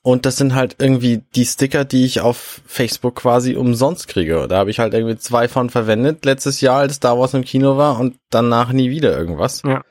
[0.01, 4.47] Und das sind halt irgendwie die Sticker, die ich auf Facebook quasi umsonst kriege.
[4.47, 7.77] Da habe ich halt irgendwie zwei von verwendet letztes Jahr, als Star Wars im Kino
[7.77, 9.61] war und danach nie wieder irgendwas.
[9.63, 9.83] Ja.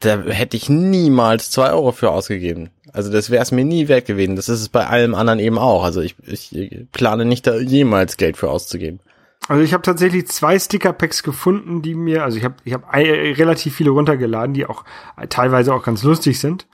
[0.00, 2.70] Da hätte ich niemals zwei Euro für ausgegeben.
[2.92, 4.36] Also das wäre es mir nie wert gewesen.
[4.36, 5.84] Das ist es bei allem anderen eben auch.
[5.84, 9.00] Also ich, ich plane nicht da jemals Geld für auszugeben.
[9.48, 13.32] Also ich habe tatsächlich zwei Sticker-Packs gefunden, die mir, also ich habe ich hab ei-
[13.34, 14.84] relativ viele runtergeladen, die auch
[15.16, 16.66] äh, teilweise auch ganz lustig sind.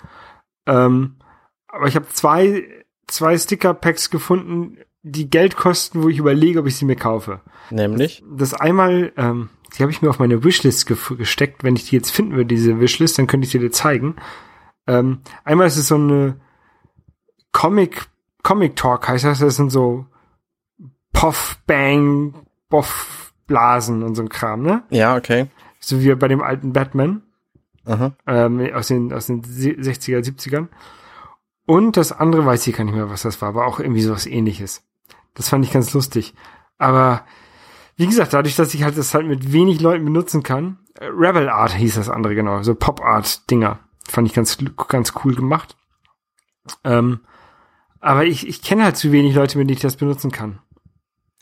[0.67, 1.17] Ähm,
[1.73, 2.63] aber ich habe zwei,
[3.09, 7.41] zwei Sticker-Packs gefunden, die Geld kosten, wo ich überlege, ob ich sie mir kaufe.
[7.71, 8.23] Nämlich?
[8.31, 11.65] Das einmal, ähm, die habe ich mir auf meine Wishlist gef- gesteckt.
[11.65, 14.15] Wenn ich die jetzt finden würde, diese Wishlist, dann könnte ich sie dir zeigen.
[14.87, 16.37] Ähm, einmal ist es so eine
[17.53, 18.07] Comic,
[18.43, 19.41] Comic Talk heißt das.
[19.41, 20.07] Das sind so
[21.13, 22.35] Poff, Bang,
[22.69, 24.85] Boff, Blasen und so ein Kram, ne?
[24.91, 25.47] Ja, okay.
[25.81, 27.23] So wie bei dem alten Batman
[27.85, 28.13] Aha.
[28.27, 30.69] ähm, aus den, aus den 60er, 70ern.
[31.66, 34.27] Und das andere weiß ich gar nicht mehr, was das war, aber auch irgendwie sowas
[34.27, 34.85] ähnliches.
[35.35, 36.35] Das fand ich ganz lustig.
[36.79, 37.25] Aber
[37.96, 41.48] wie gesagt, dadurch, dass ich halt das halt mit wenig Leuten benutzen kann, äh, Rebel
[41.48, 43.79] Art hieß das andere genau, so Pop Art Dinger.
[44.09, 45.77] Fand ich ganz, ganz cool gemacht.
[46.85, 47.20] Ähm,
[48.01, 50.59] aber ich, ich kenne halt zu wenig Leute, mit denen ich das benutzen kann.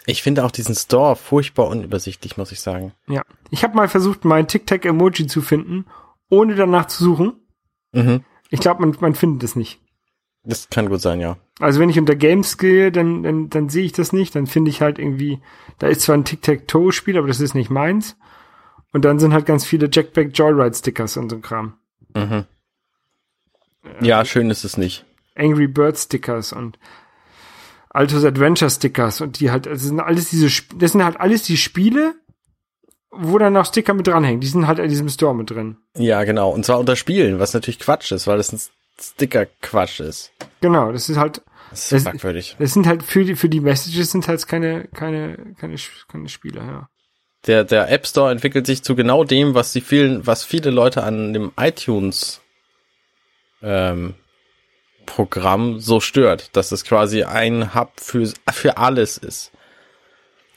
[0.07, 2.93] Ich finde auch diesen Store furchtbar unübersichtlich, muss ich sagen.
[3.07, 3.23] Ja.
[3.51, 5.87] Ich habe mal versucht, mein Tic-Tac-Emoji zu finden,
[6.29, 7.35] ohne danach zu suchen.
[7.93, 8.25] Mhm.
[8.51, 9.81] Ich glaube, man, man findet es nicht.
[10.43, 11.37] Das kann gut sein, ja.
[11.59, 14.35] Also wenn ich unter Games gehe, dann, dann, dann sehe ich das nicht.
[14.35, 15.41] Dann finde ich halt irgendwie,
[15.79, 18.17] da ist zwar ein Tic-Tac-Toe-Spiel, aber das ist nicht meins.
[18.93, 21.75] Und dann sind halt ganz viele Jackback Joyride-Stickers und so ein Kram.
[22.15, 22.47] Mhm.
[24.01, 25.05] Ja, schön ist es nicht.
[25.37, 26.79] Angry Bird Stickers und
[27.91, 31.57] Altos Adventure Stickers und die halt, das sind alles diese, das sind halt alles die
[31.57, 32.15] Spiele,
[33.11, 34.41] wo dann noch Sticker mit dranhängen.
[34.41, 35.77] Die sind halt in diesem Store mit drin.
[35.97, 36.51] Ja, genau.
[36.51, 40.33] Und zwar unter Spielen, was natürlich Quatsch ist, weil das Sticker-Quatsch ist.
[40.61, 42.57] Genau, das ist halt, Das ist fragwürdig.
[42.59, 45.77] das sind halt für die, für die Messages sind halt keine, keine, keine,
[46.09, 46.89] keine Spiele, ja.
[47.47, 51.03] Der, der App Store entwickelt sich zu genau dem, was die vielen, was viele Leute
[51.05, 52.43] an dem iTunes
[53.63, 54.15] ähm,
[55.07, 59.53] Programm so stört, dass es quasi ein Hub für, für alles ist.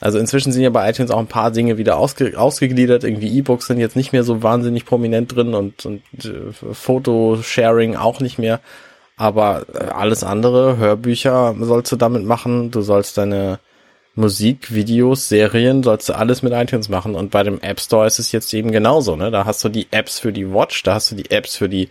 [0.03, 3.05] Also inzwischen sind ja bei iTunes auch ein paar Dinge wieder ausge, ausgegliedert.
[3.05, 8.19] Irgendwie E-Books sind jetzt nicht mehr so wahnsinnig prominent drin und, und äh, Fotosharing auch
[8.19, 8.59] nicht mehr.
[9.15, 12.69] Aber äh, alles andere, Hörbücher sollst du damit machen.
[12.69, 13.61] Du sollst deine
[14.13, 17.15] Musik, Videos, Serien, sollst du alles mit iTunes machen.
[17.15, 19.15] Und bei dem App Store ist es jetzt eben genauso.
[19.15, 19.31] Ne?
[19.31, 21.87] Da hast du die Apps für die Watch, da hast du die Apps für die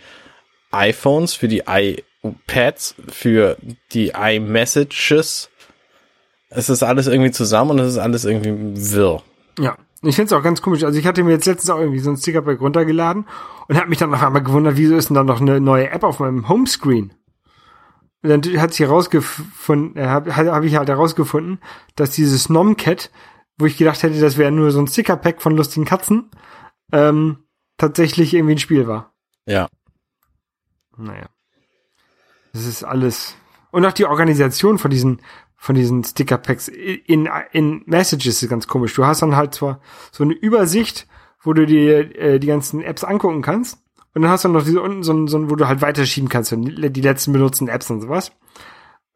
[0.70, 3.56] iPhones, für die iPads, für
[3.94, 5.48] die iMessages.
[6.54, 9.22] Es ist alles irgendwie zusammen und es ist alles irgendwie wirr.
[9.58, 9.76] Ja.
[10.04, 10.82] Ich finde es auch ganz komisch.
[10.82, 13.24] Also ich hatte mir jetzt letztens auch irgendwie so ein Stickerpack runtergeladen
[13.68, 16.02] und habe mich dann noch einmal gewundert, wieso ist denn da noch eine neue App
[16.02, 17.12] auf meinem Homescreen?
[18.22, 21.60] Und dann hat sich herausgefunden, äh, habe hab ich halt herausgefunden,
[21.94, 23.10] dass dieses Nomcat,
[23.58, 26.30] wo ich gedacht hätte, das wäre nur so ein Stickerpack von lustigen Katzen,
[26.92, 27.38] ähm,
[27.78, 29.12] tatsächlich irgendwie ein Spiel war.
[29.46, 29.68] Ja.
[30.96, 31.28] Naja.
[32.52, 33.36] Das ist alles.
[33.70, 35.20] Und auch die Organisation von diesen,
[35.62, 38.94] von diesen Sticker-Packs in, in Messages ist ganz komisch.
[38.94, 41.06] Du hast dann halt zwar so eine Übersicht,
[41.40, 43.78] wo du dir äh, die ganzen Apps angucken kannst.
[44.12, 46.28] Und dann hast du noch diese unten so ein, so ein wo du halt weiterschieben
[46.28, 48.32] kannst, die letzten benutzten Apps und sowas.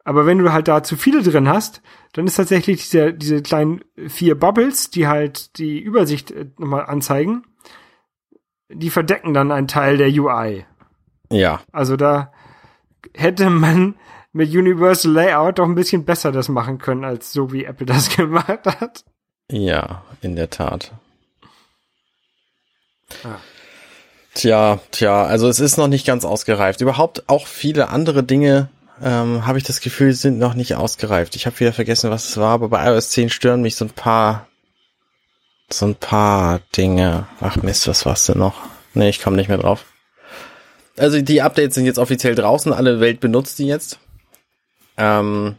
[0.05, 1.81] Aber wenn du halt da zu viele drin hast,
[2.13, 7.43] dann ist tatsächlich diese, diese kleinen vier Bubbles, die halt die Übersicht äh, nochmal anzeigen,
[8.69, 10.65] die verdecken dann einen Teil der UI.
[11.29, 12.31] Ja, Also da
[13.13, 13.95] hätte man
[14.37, 18.09] mit Universal Layout doch ein bisschen besser das machen können, als so wie Apple das
[18.15, 19.03] gemacht hat.
[19.51, 20.93] ja, in der Tat.
[23.23, 23.39] Ja.
[24.33, 26.81] Tja, tja, also es ist noch nicht ganz ausgereift.
[26.81, 28.69] Überhaupt auch viele andere Dinge
[29.01, 31.35] ähm, habe ich das Gefühl, sind noch nicht ausgereift.
[31.35, 33.89] Ich habe wieder vergessen, was es war, aber bei iOS 10 stören mich so ein
[33.89, 34.47] paar,
[35.71, 37.27] so ein paar Dinge.
[37.41, 38.61] Ach Mist, was war's denn noch?
[38.93, 39.85] Nee, ich komme nicht mehr drauf.
[40.97, 43.99] Also die Updates sind jetzt offiziell draußen, alle Welt benutzt die jetzt.
[44.97, 45.55] Ähm,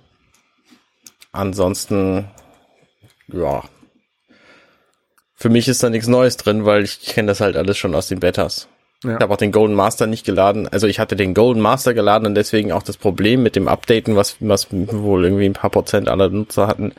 [1.32, 2.28] ansonsten,
[3.28, 3.62] ja.
[5.34, 8.08] Für mich ist da nichts Neues drin, weil ich kenne das halt alles schon aus
[8.08, 8.68] den Betas.
[9.04, 9.14] Ja.
[9.14, 10.66] Ich habe auch den Golden Master nicht geladen.
[10.66, 14.16] Also ich hatte den Golden Master geladen und deswegen auch das Problem mit dem Updaten,
[14.16, 16.92] was, was wohl irgendwie ein paar Prozent aller Nutzer hatten,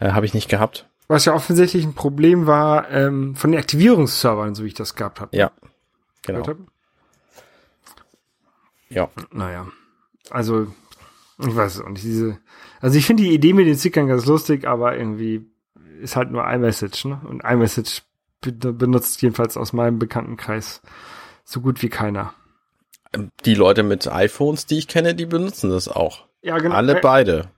[0.00, 0.86] äh, habe ich nicht gehabt.
[1.06, 5.20] Was ja offensichtlich ein Problem war ähm, von den Aktivierungsservern, so wie ich das gehabt
[5.20, 5.36] habe.
[5.36, 5.52] Ja,
[6.22, 6.44] genau.
[8.88, 9.66] Ja, Naja,
[10.30, 10.66] also
[11.38, 12.04] ich weiß es auch nicht.
[12.04, 12.38] Diese,
[12.80, 15.46] also ich finde die Idee mit den Stickern ganz lustig, aber irgendwie
[16.00, 17.20] ist halt nur iMessage, ne?
[17.28, 18.02] Und iMessage
[18.40, 20.82] be benutzt jedenfalls aus meinem Bekanntenkreis
[21.44, 22.32] so gut wie keiner.
[23.46, 26.26] die Leute mit iPhones, die ich kenne, die benutzen das auch.
[26.42, 26.74] Ja, genau.
[26.74, 27.48] Alle Äh, beide.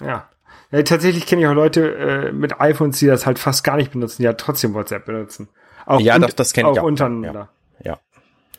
[0.00, 0.28] Ja.
[0.70, 0.82] ja.
[0.82, 4.22] Tatsächlich kenne ich auch Leute äh, mit iPhones, die das halt fast gar nicht benutzen,
[4.22, 5.48] die halt trotzdem WhatsApp benutzen.
[5.86, 6.84] Auch Ja, un- das- das kenn ich auch.
[6.84, 7.48] untereinander.
[7.82, 7.98] Ja,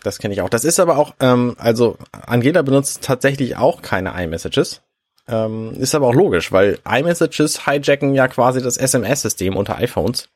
[0.03, 0.49] das kenne ich auch.
[0.49, 4.81] Das ist aber auch, ähm, also Angela benutzt tatsächlich auch keine iMessages.
[5.27, 10.29] Ähm, ist aber auch logisch, weil iMessages hijacken ja quasi das SMS-System unter iPhones.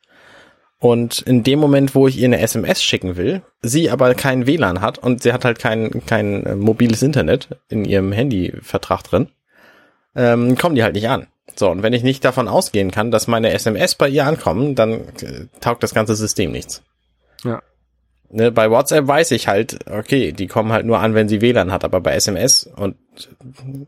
[0.80, 4.82] Und in dem Moment, wo ich ihr eine SMS schicken will, sie aber kein WLAN
[4.82, 9.30] hat und sie hat halt kein, kein äh, mobiles Internet in ihrem Handyvertrag drin,
[10.16, 11.28] ähm, kommen die halt nicht an.
[11.56, 14.92] So, und wenn ich nicht davon ausgehen kann, dass meine SMS bei ihr ankommen, dann
[15.22, 16.84] äh, taugt das ganze System nichts.
[17.44, 17.62] Ja.
[18.36, 21.72] Ne, bei WhatsApp weiß ich halt, okay, die kommen halt nur an, wenn sie WLAN
[21.72, 22.98] hat, aber bei SMS und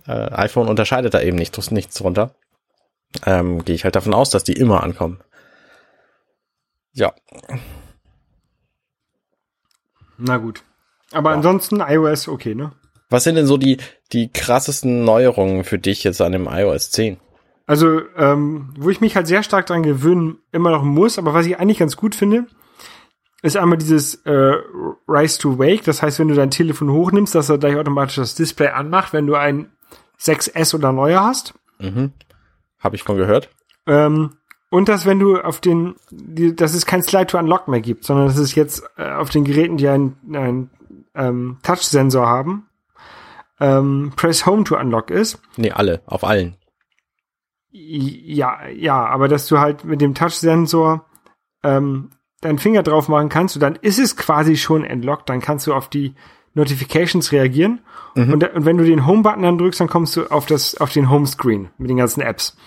[0.08, 2.34] äh, iPhone unterscheidet da eben nicht, nichts drunter.
[3.26, 5.20] Ähm, Gehe ich halt davon aus, dass die immer ankommen.
[6.94, 7.14] Ja,
[10.18, 10.64] Na gut.
[11.12, 12.72] Aber ansonsten iOS okay, ne?
[13.10, 13.78] was sind denn so die,
[14.12, 17.18] die krassesten Neuerungen für dich jetzt an dem iOS 10?
[17.66, 21.46] Also, ähm, wo ich mich halt sehr stark dran gewöhnen immer noch muss, aber was
[21.46, 22.48] ich eigentlich ganz gut finde,
[23.42, 24.56] ist einmal dieses äh,
[25.08, 25.84] Rise to Wake.
[25.84, 29.28] Das heißt, wenn du dein Telefon hochnimmst, dass er gleich automatisch das Display anmacht, wenn
[29.28, 29.72] du ein
[30.20, 31.54] 6S oder neuer hast.
[31.80, 32.14] Mhm.
[32.80, 33.50] Habe ich von gehört.
[33.86, 34.38] Ähm,
[34.70, 38.04] und dass wenn du auf den, die, dass es kein Slide to Unlock mehr gibt,
[38.04, 40.70] sondern dass es jetzt äh, auf den Geräten, die einen, einen
[41.16, 42.68] ähm, Touch-Sensor haben,
[43.60, 45.40] ähm, Press Home to Unlock ist.
[45.56, 46.58] Nee, alle, auf allen.
[47.70, 51.06] Ja, ja, aber dass du halt mit dem Touch-Sensor
[51.64, 52.10] ähm,
[52.42, 55.74] deinen Finger drauf machen kannst und dann ist es quasi schon entlockt, dann kannst du
[55.74, 56.14] auf die
[56.54, 57.82] Notifications reagieren
[58.16, 60.92] und, da- und wenn du den Home-Button dann drückst, dann kommst du auf das auf
[60.92, 62.58] den Homescreen mit den ganzen Apps.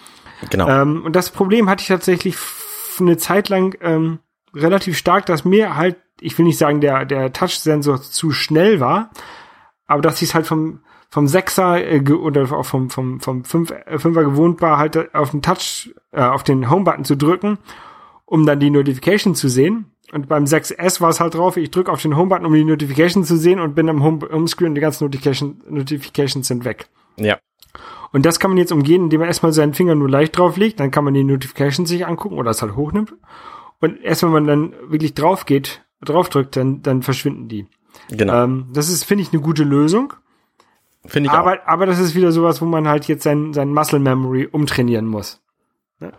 [0.51, 0.69] Genau.
[0.69, 2.37] Ähm, und das Problem hatte ich tatsächlich
[3.01, 4.21] eine Zeit lang ähm,
[4.55, 9.11] relativ stark, dass mir halt, ich will nicht sagen, der, der Touch-Sensor zu schnell war,
[9.87, 13.71] aber dass ich es halt vom, vom Sechser äh, oder auch vom, vom, vom Fünf,
[13.71, 17.59] äh, Fünfer gewohnt war, halt auf den Touch, äh, auf den Home-Button zu drücken,
[18.31, 19.87] um dann die Notification zu sehen.
[20.13, 23.25] Und beim 6S war es halt drauf, ich drücke auf den Home-Button, um die Notification
[23.25, 26.89] zu sehen und bin am Home Homescreen und die ganzen Notification, Notifications sind weg.
[27.17, 27.39] ja.
[28.13, 30.91] Und das kann man jetzt umgehen, indem man erstmal seinen Finger nur leicht drauflegt, dann
[30.91, 33.15] kann man die Notifications sich angucken oder es halt hochnimmt.
[33.81, 37.69] Und erst wenn man dann wirklich drauf geht, draufdrückt, dann, dann verschwinden die.
[38.11, 38.43] Genau.
[38.43, 40.13] Ähm, das ist, finde ich, eine gute Lösung.
[41.07, 41.39] Finde ich auch.
[41.39, 45.07] Aber, aber das ist wieder sowas, wo man halt jetzt sein, sein Muscle Memory umtrainieren
[45.07, 45.41] muss.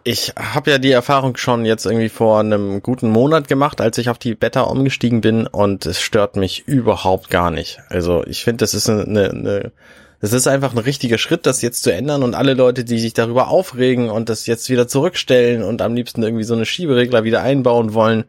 [0.04, 4.10] Ich habe ja die Erfahrung schon jetzt irgendwie vor einem guten Monat gemacht, als ich
[4.10, 7.80] auf die Beta umgestiegen bin und es stört mich überhaupt gar nicht.
[7.90, 9.72] Also ich finde, das ist eine, eine,
[10.20, 13.14] das ist einfach ein richtiger Schritt, das jetzt zu ändern und alle Leute, die sich
[13.14, 17.42] darüber aufregen und das jetzt wieder zurückstellen und am liebsten irgendwie so eine Schieberegler wieder
[17.42, 18.26] einbauen wollen,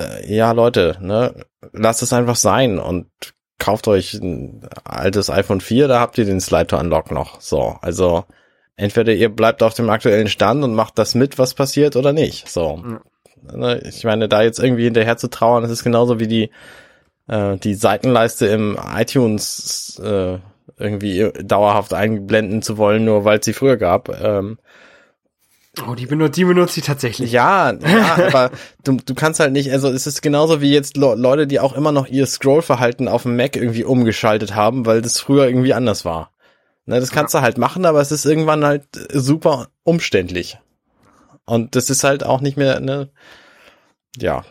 [0.00, 3.06] äh, ja Leute, ne, lasst es einfach sein und
[3.60, 7.40] kauft euch ein altes iPhone 4, da habt ihr den Slide to Unlock noch.
[7.40, 8.24] So, also
[8.78, 12.48] entweder ihr bleibt auf dem aktuellen Stand und macht das mit, was passiert, oder nicht.
[12.48, 12.82] So.
[13.52, 16.50] Ne, Ich meine, da jetzt irgendwie hinterher zu trauern, das ist genauso wie die,
[17.26, 20.38] äh, die Seitenleiste im iTunes äh,
[20.78, 24.08] irgendwie dauerhaft einblenden zu wollen, nur weil es sie früher gab.
[24.08, 24.58] Ähm,
[25.88, 27.30] Oh, die benutzt, die benutzt sie tatsächlich.
[27.30, 28.50] ja, ja, aber
[28.82, 31.72] du, du kannst halt nicht, also es ist genauso wie jetzt Le Leute, die auch
[31.72, 36.04] immer noch ihr Scrollverhalten auf dem Mac irgendwie umgeschaltet haben, weil das früher irgendwie anders
[36.04, 36.32] war.
[36.88, 40.58] Ne, das kannst du halt machen, aber es ist irgendwann halt super umständlich.
[41.44, 43.10] Und das ist halt auch nicht mehr, ne,
[44.16, 44.42] ja.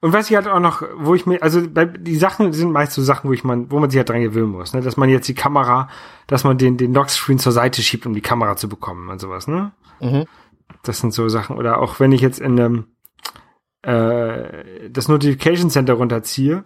[0.00, 2.92] Und was ich halt auch noch, wo ich mir, also bei, die Sachen sind meist
[2.92, 4.82] so Sachen, wo ich man, wo man sich halt dran gewöhnen muss, ne?
[4.82, 5.88] Dass man jetzt die Kamera,
[6.26, 9.48] dass man den, den Lockscreen zur Seite schiebt, um die Kamera zu bekommen und sowas,
[9.48, 9.72] ne?
[10.00, 10.26] Mhm.
[10.82, 11.56] Das sind so Sachen.
[11.56, 12.84] Oder auch wenn ich jetzt in einem
[13.80, 16.62] äh, das Notification Center runterziehe,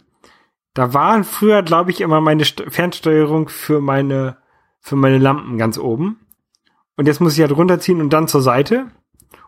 [0.74, 4.36] da waren früher, glaube ich, immer meine St Fernsteuerung für meine,
[4.80, 6.20] für meine Lampen ganz oben.
[6.96, 8.86] Und jetzt muss ich halt runterziehen und dann zur Seite.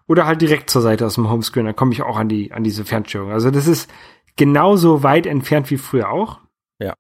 [0.09, 1.67] Oder halt direkt zur Seite aus dem Homescreen.
[1.67, 3.33] Dann komme ich auch an die, an diese Fernsteuerung.
[3.33, 3.91] Also das ist
[4.37, 6.39] genauso weit entfernt wie früher auch.
[6.79, 6.95] Ja.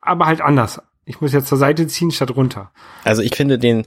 [0.00, 0.80] Aber halt anders.
[1.04, 2.72] Ich muss jetzt zur Seite ziehen statt runter.
[3.04, 3.86] Also ich finde den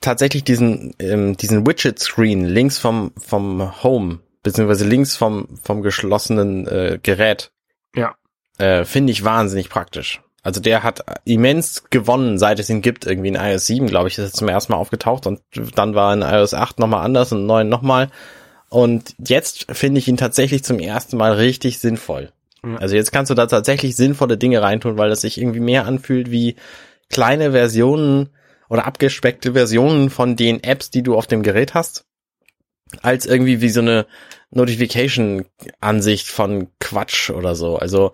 [0.00, 6.66] tatsächlich diesen ähm, diesen Widget Screen links vom vom Home beziehungsweise links vom vom geschlossenen
[6.66, 7.52] äh, Gerät
[7.94, 8.14] Ja.
[8.60, 10.20] Äh, finde ich wahnsinnig praktisch.
[10.42, 13.06] Also der hat immens gewonnen, seit es ihn gibt.
[13.06, 15.40] Irgendwie in iOS 7, glaube ich, ist er zum ersten Mal aufgetaucht und
[15.74, 18.08] dann war in iOS 8 nochmal anders und 9 nochmal.
[18.70, 22.32] Und jetzt finde ich ihn tatsächlich zum ersten Mal richtig sinnvoll.
[22.78, 26.30] Also jetzt kannst du da tatsächlich sinnvolle Dinge reintun, weil das sich irgendwie mehr anfühlt
[26.30, 26.56] wie
[27.08, 28.28] kleine Versionen
[28.68, 32.04] oder abgespeckte Versionen von den Apps, die du auf dem Gerät hast,
[33.02, 34.06] als irgendwie wie so eine
[34.50, 37.76] Notification-Ansicht von Quatsch oder so.
[37.76, 38.12] Also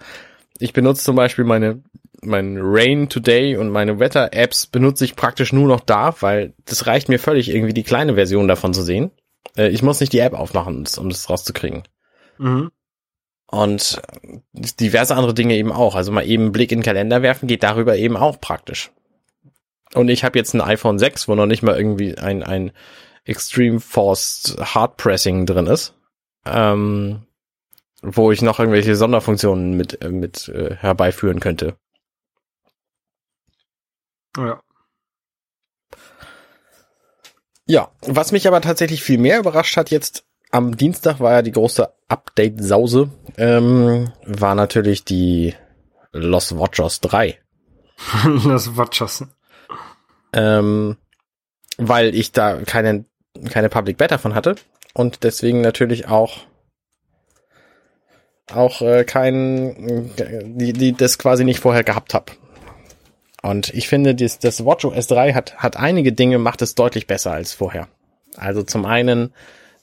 [0.59, 1.83] ich benutze zum Beispiel meine
[2.23, 7.09] mein Rain Today und meine Wetter-Apps benutze ich praktisch nur noch da, weil das reicht
[7.09, 9.11] mir völlig, irgendwie die kleine Version davon zu sehen.
[9.57, 11.83] Äh, ich muss nicht die App aufmachen, um das- um das rauszukriegen.
[12.39, 12.71] Mhm.
[13.49, 14.01] Und
[14.81, 15.95] diverse andere Dinge eben auch.
[15.95, 18.91] Also mal eben einen Blick in den Kalender werfen geht darüber eben auch praktisch.
[19.95, 22.73] Und ich habe jetzt ein iPhone 6, wo noch nicht mal irgendwie ein, ein
[23.25, 25.95] Extreme Forced Hard Pressing drin ist.
[26.45, 27.26] Ähm,
[28.07, 31.77] wo ich noch irgendwelche Sonderfunktionen mit, äh, mit äh, herbeiführen könnte.
[34.37, 34.61] Ja.
[37.69, 41.53] Ja, was mich aber tatsächlich viel mehr überrascht hat jetzt am Dienstag war ja die
[41.53, 45.55] große Update-Sause, ähm, war natürlich die
[46.13, 47.39] Lost Watchers 3.
[48.45, 49.27] das Watchers.
[50.33, 50.97] Ähm,
[51.79, 53.05] weil ich da keine,
[53.51, 54.55] keine Public Beta von hatte
[54.95, 56.47] und deswegen natürlich auch
[58.53, 62.33] auch äh, kein die, die das quasi nicht vorher gehabt habe.
[63.43, 67.33] Und ich finde, das, das WatchOS 3 hat, hat einige Dinge, macht es deutlich besser
[67.33, 67.89] als vorher.
[68.37, 69.33] Also zum einen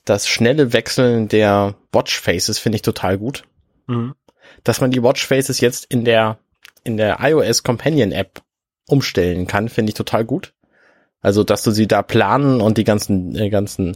[0.05, 3.43] das schnelle Wechseln der Watchfaces finde ich total gut.
[3.87, 4.15] Mhm.
[4.63, 6.39] Dass man die Watchfaces jetzt in der,
[6.83, 8.41] in der iOS Companion App
[8.87, 10.53] umstellen kann, finde ich total gut.
[11.21, 13.95] Also, dass du sie da planen und die ganzen, äh, ganzen,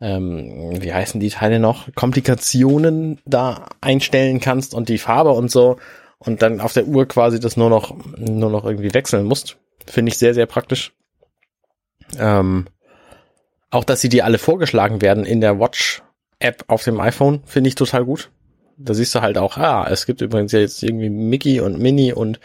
[0.00, 5.76] ähm, wie heißen die Teile noch, Komplikationen da einstellen kannst und die Farbe und so
[6.18, 9.56] und dann auf der Uhr quasi das nur noch, nur noch irgendwie wechseln musst.
[9.86, 10.92] Finde ich sehr, sehr praktisch.
[12.18, 12.66] Ähm,
[13.70, 17.74] auch, dass sie dir alle vorgeschlagen werden in der Watch-App auf dem iPhone, finde ich
[17.74, 18.30] total gut.
[18.76, 22.12] Da siehst du halt auch, ah, es gibt übrigens ja jetzt irgendwie Mickey und Minnie
[22.12, 22.40] und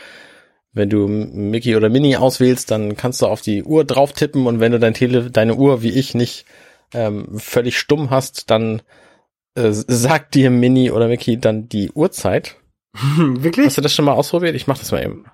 [0.71, 4.59] wenn du Mickey oder Minnie auswählst, dann kannst du auf die Uhr drauf tippen und
[4.59, 6.45] wenn du dein Tele deine Uhr wie ich nicht
[6.93, 8.82] ähm, völlig stumm hast, dann
[9.56, 12.58] äh, sagt dir Minnie oder Mickey dann die Uhrzeit.
[13.17, 13.67] Wirklich?
[13.67, 14.56] Hast du das schon mal ausprobiert?
[14.56, 15.25] Ich mach das mal eben.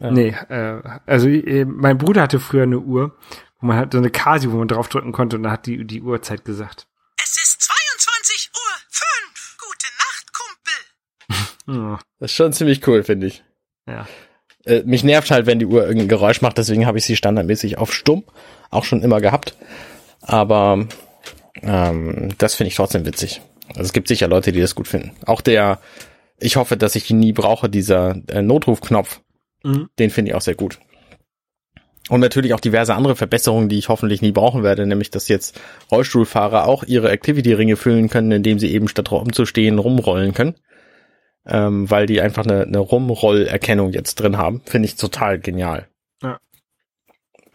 [0.00, 0.10] Ja.
[0.10, 3.16] Nee, äh, also äh, mein Bruder hatte früher eine Uhr,
[3.60, 6.02] wo man halt so eine Casio, wo man draufdrücken konnte und da hat die die
[6.02, 6.86] Uhrzeit gesagt.
[7.22, 9.56] Es ist 22 Uhr 5.
[9.58, 10.32] Gute Nacht,
[11.68, 11.98] Kumpel.
[12.18, 13.44] Das ist schon ziemlich cool, finde ich.
[13.86, 14.06] ja.
[14.64, 17.78] Äh, mich nervt halt, wenn die Uhr irgendein Geräusch macht, deswegen habe ich sie standardmäßig
[17.78, 18.24] auf stumm,
[18.70, 19.54] auch schon immer gehabt.
[20.26, 20.86] Aber
[21.62, 23.40] ähm, das finde ich trotzdem witzig.
[23.70, 25.12] Also es gibt sicher Leute, die das gut finden.
[25.24, 25.80] Auch der,
[26.38, 29.20] ich hoffe, dass ich ihn nie brauche, dieser äh, Notrufknopf,
[29.64, 29.88] Mhm.
[29.98, 30.78] den finde ich auch sehr gut.
[32.08, 35.60] Und natürlich auch diverse andere Verbesserungen, die ich hoffentlich nie brauchen werde, nämlich dass jetzt
[35.90, 40.54] Rollstuhlfahrer auch ihre Activity-Ringe füllen können, indem sie eben statt rumzustehen rumrollen können.
[41.46, 44.62] Ähm, weil die einfach eine, eine Rumrollerkennung jetzt drin haben.
[44.66, 45.88] Finde ich total genial.
[46.22, 46.38] Ja.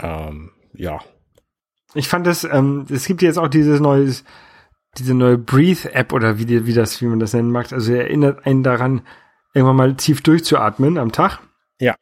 [0.01, 0.99] Ähm, ja.
[1.93, 4.11] Ich fand das, ähm, es gibt jetzt auch dieses neue,
[4.97, 7.71] diese neue Breathe-App oder wie, die, wie das, wie man das nennen mag.
[7.71, 9.01] Also erinnert einen daran,
[9.53, 11.39] irgendwann mal tief durchzuatmen am Tag.
[11.79, 11.95] Ja.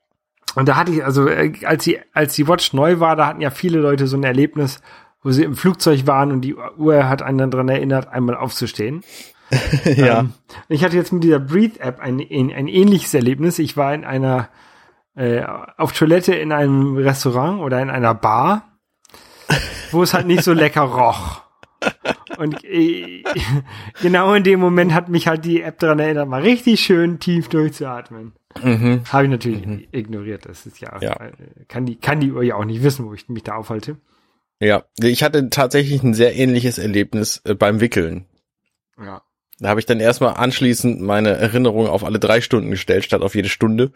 [0.56, 3.42] Und da hatte ich, also äh, als die, als die Watch neu war, da hatten
[3.42, 4.82] ja viele Leute so ein Erlebnis,
[5.24, 9.04] wo sie im Flugzeug waren und die Uhr hat einen dann daran erinnert, einmal aufzustehen.
[9.96, 10.20] ja.
[10.20, 10.34] Ähm,
[10.68, 13.60] ich hatte jetzt mit dieser Breathe-App ein, ein, ein ähnliches Erlebnis.
[13.60, 14.50] Ich war in einer,
[15.16, 15.44] äh,
[15.78, 18.69] auf Toilette in einem Restaurant oder in einer Bar,
[19.92, 21.42] wo es halt nicht so lecker roch.
[22.38, 23.24] Und äh,
[24.02, 27.48] genau in dem Moment hat mich halt die App daran erinnert, mal richtig schön tief
[27.50, 28.34] durchzuatmen.
[28.62, 29.02] Mhm.
[29.12, 30.46] Habe ich natürlich ignoriert.
[30.46, 31.18] Das ist ja, Ja.
[31.68, 33.98] kann die, kann die Uhr ja auch nicht wissen, wo ich mich da aufhalte.
[34.60, 38.26] Ja, ich hatte tatsächlich ein sehr ähnliches Erlebnis äh, beim Wickeln.
[39.02, 39.22] Ja.
[39.60, 43.36] Da habe ich dann erstmal anschließend meine Erinnerung auf alle drei Stunden gestellt, statt auf
[43.36, 43.92] jede Stunde.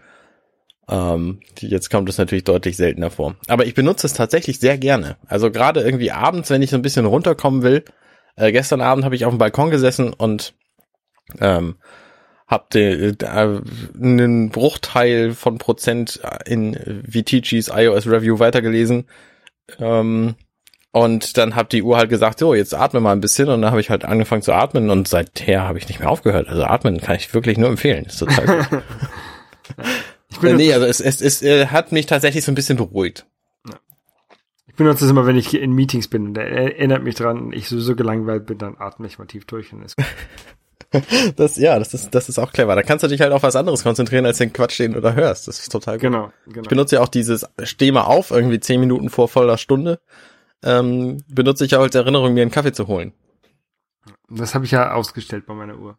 [0.90, 3.36] Ähm, jetzt kommt es natürlich deutlich seltener vor.
[3.48, 5.18] Aber ich benutze es tatsächlich sehr gerne.
[5.28, 7.84] Also gerade irgendwie abends, wenn ich so ein bisschen runterkommen will.
[8.36, 10.54] Äh, gestern Abend habe ich auf dem Balkon gesessen und
[11.40, 11.76] ähm,
[12.48, 13.62] habe de- äh,
[14.02, 19.06] einen Bruchteil von Prozent in Viticis iOS Review weitergelesen.
[19.80, 20.36] Ähm,
[20.92, 23.48] und dann hat die Uhr halt gesagt, so, jetzt atme mal ein bisschen.
[23.50, 26.50] Und dann habe ich halt angefangen zu atmen und seither habe ich nicht mehr aufgehört.
[26.50, 28.06] Also atmen kann ich wirklich nur empfehlen.
[28.06, 28.84] Ist total gut.
[30.34, 32.78] Ich äh, benutze, nee, also es, es, es äh, hat mich tatsächlich so ein bisschen
[32.78, 33.26] beruhigt.
[34.68, 36.28] ich benutze das immer, wenn ich in Meetings bin.
[36.28, 39.72] Und er erinnert mich dran, ich so, gelangweilt bin, dann atme ich mal tief durch.
[39.72, 39.96] Und ist
[41.36, 42.76] Das, ja, das ist, das ist auch clever.
[42.76, 45.14] Da kannst du dich halt auf was anderes konzentrieren, als den Quatsch, den du da
[45.14, 45.48] hörst.
[45.48, 46.02] Das ist total gut.
[46.02, 46.62] genau, genau.
[46.62, 50.00] Ich benutze ja auch dieses Steh mal auf, irgendwie zehn Minuten vor voller Stunde.
[50.64, 53.14] Ähm, benutze ich ja als Erinnerung, mir einen Kaffee zu holen.
[54.30, 55.98] Das habe ich ja ausgestellt bei meiner Uhr.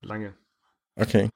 [0.00, 0.34] Lange.
[0.96, 1.28] Okay.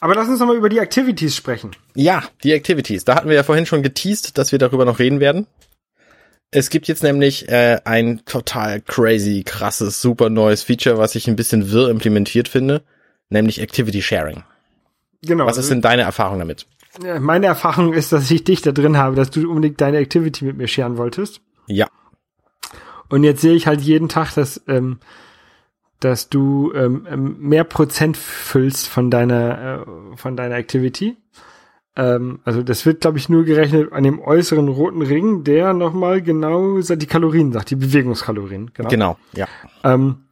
[0.00, 1.70] Aber lass uns nochmal über die Activities sprechen.
[1.94, 3.04] Ja, die Activities.
[3.04, 5.46] Da hatten wir ja vorhin schon geteased, dass wir darüber noch reden werden.
[6.50, 11.36] Es gibt jetzt nämlich äh, ein total crazy, krasses, super neues Feature, was ich ein
[11.36, 12.82] bisschen wirr implementiert finde,
[13.30, 14.44] nämlich Activity Sharing.
[15.22, 15.46] Genau.
[15.46, 16.66] Was ist denn deine Erfahrung damit?
[17.20, 20.56] Meine Erfahrung ist, dass ich dich da drin habe, dass du unbedingt deine Activity mit
[20.56, 21.40] mir scheren wolltest.
[21.66, 21.88] Ja,
[23.08, 24.98] Und jetzt sehe ich halt jeden Tag, dass, ähm,
[26.00, 31.16] dass du ähm, ähm, mehr Prozent füllst von deiner, äh, von deiner Activity.
[31.96, 36.20] Ähm, also das wird, glaube ich, nur gerechnet an dem äußeren roten Ring, der nochmal
[36.20, 38.72] genau die Kalorien sagt, die Bewegungskalorien.
[38.74, 38.88] Genau.
[38.88, 39.46] genau, ja.
[39.82, 40.26] Ähm,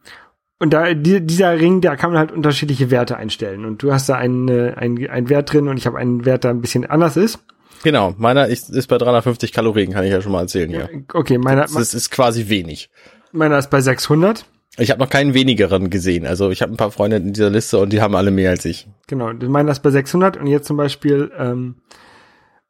[0.59, 3.65] und da die, dieser Ring, da kann man halt unterschiedliche Werte einstellen.
[3.65, 6.43] Und du hast da einen, äh, einen, einen Wert drin und ich habe einen Wert,
[6.43, 7.39] der ein bisschen anders ist.
[7.83, 10.87] Genau, meiner ist, ist bei 350 Kalorien, kann ich ja schon mal erzählen, ja.
[11.13, 12.89] Okay, meiner, Das ist quasi wenig.
[13.31, 14.45] meiner ist bei 600.
[14.77, 16.25] Ich habe noch keinen wenigeren gesehen.
[16.25, 18.65] Also ich habe ein paar Freunde in dieser Liste und die haben alle mehr als
[18.65, 18.87] ich.
[19.07, 21.75] Genau, meiner ist bei 600 und jetzt zum Beispiel ähm,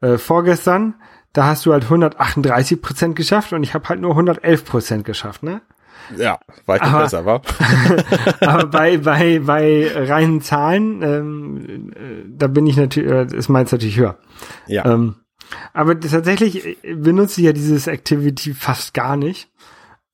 [0.01, 0.95] äh, vorgestern,
[1.33, 5.43] da hast du halt 138 Prozent geschafft und ich habe halt nur 111 Prozent geschafft,
[5.43, 5.61] ne?
[6.17, 6.37] Ja,
[6.67, 7.41] weit Aber- besser, war.
[8.41, 13.71] Aber bei bei bei reinen Zahlen, ähm, äh, da bin ich natürlich, äh, ist meins
[13.71, 14.17] natürlich höher.
[14.67, 14.85] Ja.
[14.85, 15.15] Ähm,
[15.73, 19.49] aber tatsächlich äh, benutze ich ja dieses Activity fast gar nicht.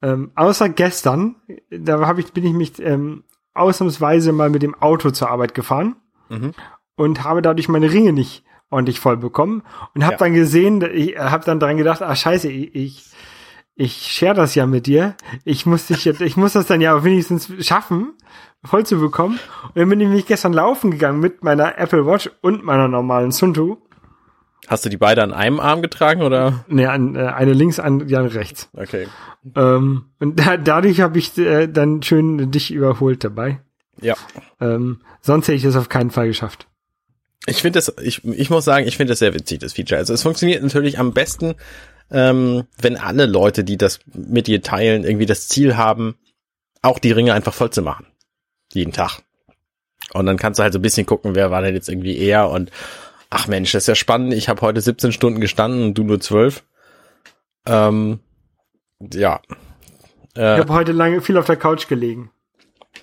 [0.02, 1.36] Ähm, außer gestern,
[1.70, 3.24] da hab ich, bin ich mich ähm,
[3.54, 5.96] ausnahmsweise mal mit dem Auto zur Arbeit gefahren
[6.30, 6.54] Mhm.
[6.96, 10.18] und habe dadurch meine Ringe nicht ordentlich voll bekommen und habe Ja.
[10.20, 13.06] dann gesehen, ich habe dann dran gedacht, ah scheiße, ich, ich
[13.76, 15.16] ich share das ja mit dir.
[15.44, 18.14] Ich muss dich jetzt, ich muss das dann ja wenigstens schaffen,
[18.64, 19.40] voll zu bekommen.
[19.64, 23.32] Und dann bin ich mich gestern laufen gegangen mit meiner Apple Watch und meiner normalen
[23.32, 23.82] Sunto.
[24.72, 26.64] Hast du die beide an einem Arm getragen oder?
[26.70, 28.70] Ne, an, äh, eine links, an, die andere rechts.
[28.72, 29.06] Okay.
[29.54, 33.60] Ähm, und da, dadurch habe ich äh, dann schön dich überholt dabei.
[34.00, 34.16] Ja.
[34.62, 36.68] Ähm, sonst hätte ich das auf keinen Fall geschafft.
[37.48, 40.00] Ich finde das, ich, ich muss sagen, ich finde das sehr witzig, das Feature.
[40.00, 41.56] Also es funktioniert natürlich am besten,
[42.10, 46.16] ähm, wenn alle Leute, die das mit dir teilen, irgendwie das Ziel haben,
[46.82, 48.08] auch die Ringe einfach voll zu machen.
[48.72, 49.20] Jeden Tag.
[50.14, 52.50] Und dann kannst du halt so ein bisschen gucken, wer war denn jetzt irgendwie eher
[52.50, 52.72] und
[53.32, 56.20] ach Mensch, das ist ja spannend, ich habe heute 17 Stunden gestanden und du nur
[56.22, 56.64] 12.
[57.66, 58.20] Ähm,
[59.14, 59.42] ja.
[60.36, 62.30] Ich Äh, habe heute lange viel auf der Couch gelegen.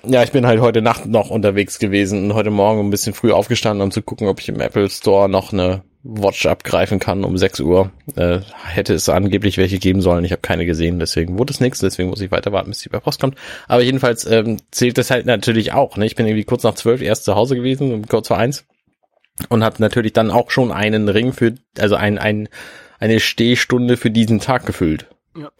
[0.04, 3.32] ja, ich bin halt heute Nacht noch unterwegs gewesen und heute Morgen ein bisschen früh
[3.32, 7.36] aufgestanden, um zu gucken, ob ich im Apple Store noch eine Watch abgreifen kann um
[7.36, 7.90] 6 Uhr.
[8.16, 10.24] Äh, hätte es angeblich welche geben sollen.
[10.24, 11.80] Ich habe keine gesehen, deswegen wurde es nichts.
[11.80, 13.34] Deswegen muss ich weiter warten, bis die bei Post kommt.
[13.66, 15.96] Aber jedenfalls ähm, zählt das halt natürlich auch.
[15.96, 16.06] Ne?
[16.06, 18.64] Ich bin irgendwie kurz nach zwölf erst zu Hause gewesen, kurz vor eins.
[19.48, 22.48] Und habe natürlich dann auch schon einen Ring für, also ein, ein,
[22.98, 25.06] eine Stehstunde für diesen Tag gefüllt.
[25.36, 25.50] Ja.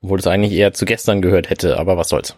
[0.00, 2.36] Obwohl es eigentlich eher zu gestern gehört hätte, aber was soll's.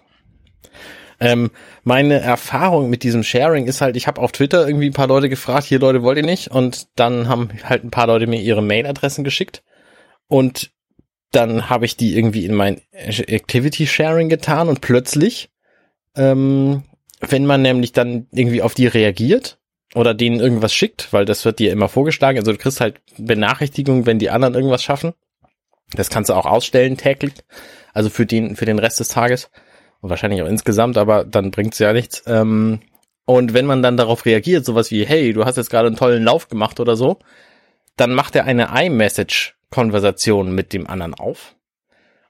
[1.20, 1.50] Ähm,
[1.84, 5.28] meine Erfahrung mit diesem Sharing ist halt, ich habe auf Twitter irgendwie ein paar Leute
[5.28, 6.50] gefragt, hier Leute wollt ihr nicht?
[6.50, 9.62] Und dann haben halt ein paar Leute mir ihre Mailadressen geschickt
[10.28, 10.72] und
[11.30, 15.50] dann habe ich die irgendwie in mein Activity Sharing getan und plötzlich,
[16.16, 16.82] ähm,
[17.20, 19.59] wenn man nämlich dann irgendwie auf die reagiert
[19.94, 24.06] oder denen irgendwas schickt, weil das wird dir immer vorgeschlagen, also du kriegst halt Benachrichtigungen,
[24.06, 25.14] wenn die anderen irgendwas schaffen.
[25.92, 27.32] Das kannst du auch ausstellen täglich,
[27.92, 29.50] also für den für den Rest des Tages
[30.00, 32.22] und wahrscheinlich auch insgesamt, aber dann bringt's ja nichts.
[32.26, 32.80] Ähm,
[33.24, 36.24] und wenn man dann darauf reagiert, sowas wie, hey, du hast jetzt gerade einen tollen
[36.24, 37.18] Lauf gemacht oder so,
[37.96, 41.54] dann macht er eine iMessage-Konversation mit dem anderen auf.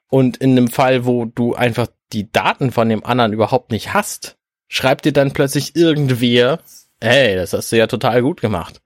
[0.08, 4.36] Und in einem Fall, wo du einfach die Daten von dem anderen überhaupt nicht hast,
[4.68, 6.58] schreibt dir dann plötzlich irgendwer,
[7.02, 8.80] hey, das hast du ja total gut gemacht.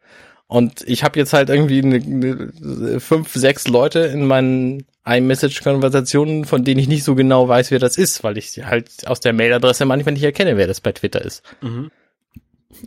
[0.47, 6.65] Und ich habe jetzt halt irgendwie eine, eine, fünf, sechs Leute in meinen iMessage-Konversationen, von
[6.65, 9.85] denen ich nicht so genau weiß, wer das ist, weil ich halt aus der Mailadresse
[9.85, 11.43] manchmal nicht erkenne, wer das bei Twitter ist.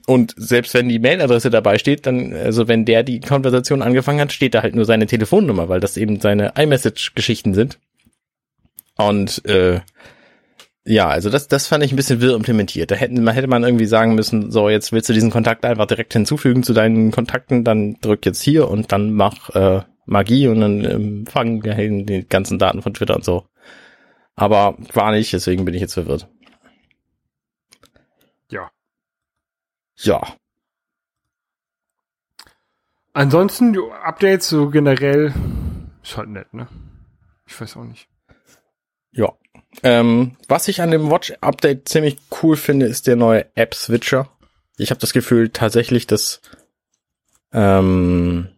[0.06, 4.34] Und selbst wenn die Mailadresse dabei steht, dann, also wenn der die Konversation angefangen hat,
[4.34, 7.80] steht da halt nur seine Telefonnummer, weil das eben seine iMessage-Geschichten sind.
[8.98, 9.82] Und äh,
[10.88, 12.92] ja, also das, das fand ich ein bisschen wirr implementiert.
[12.92, 15.86] Da hätten, man hätte man irgendwie sagen müssen, so jetzt willst du diesen Kontakt einfach
[15.86, 20.62] direkt hinzufügen zu deinen Kontakten, dann drück jetzt hier und dann mach äh, Magie und
[20.62, 23.46] dann empfangen ähm, die ganzen Daten von Twitter und so.
[24.36, 26.30] Aber war nicht, deswegen bin ich jetzt verwirrt.
[28.50, 28.72] Ja.
[29.98, 30.22] Ja.
[33.12, 35.34] Ansonsten, Updates so generell
[36.02, 36.70] ist halt nett, ne?
[37.46, 38.08] Ich weiß auch nicht.
[39.12, 39.34] Ja.
[39.84, 44.30] Ähm, was ich an dem Watch-Update ziemlich cool finde, ist der neue App-Switcher.
[44.78, 46.42] Ich habe das Gefühl tatsächlich, dass,
[47.52, 48.50] ähm,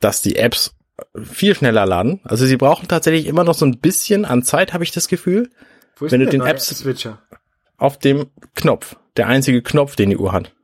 [0.00, 0.74] dass die Apps
[1.22, 2.20] viel schneller laden.
[2.24, 5.50] Also sie brauchen tatsächlich immer noch so ein bisschen an Zeit, habe ich das Gefühl.
[5.96, 7.22] Wo ist Wenn du der den neue Apps- Switcher?
[7.76, 8.96] Auf dem Knopf.
[9.16, 10.54] Der einzige Knopf, den die Uhr hat.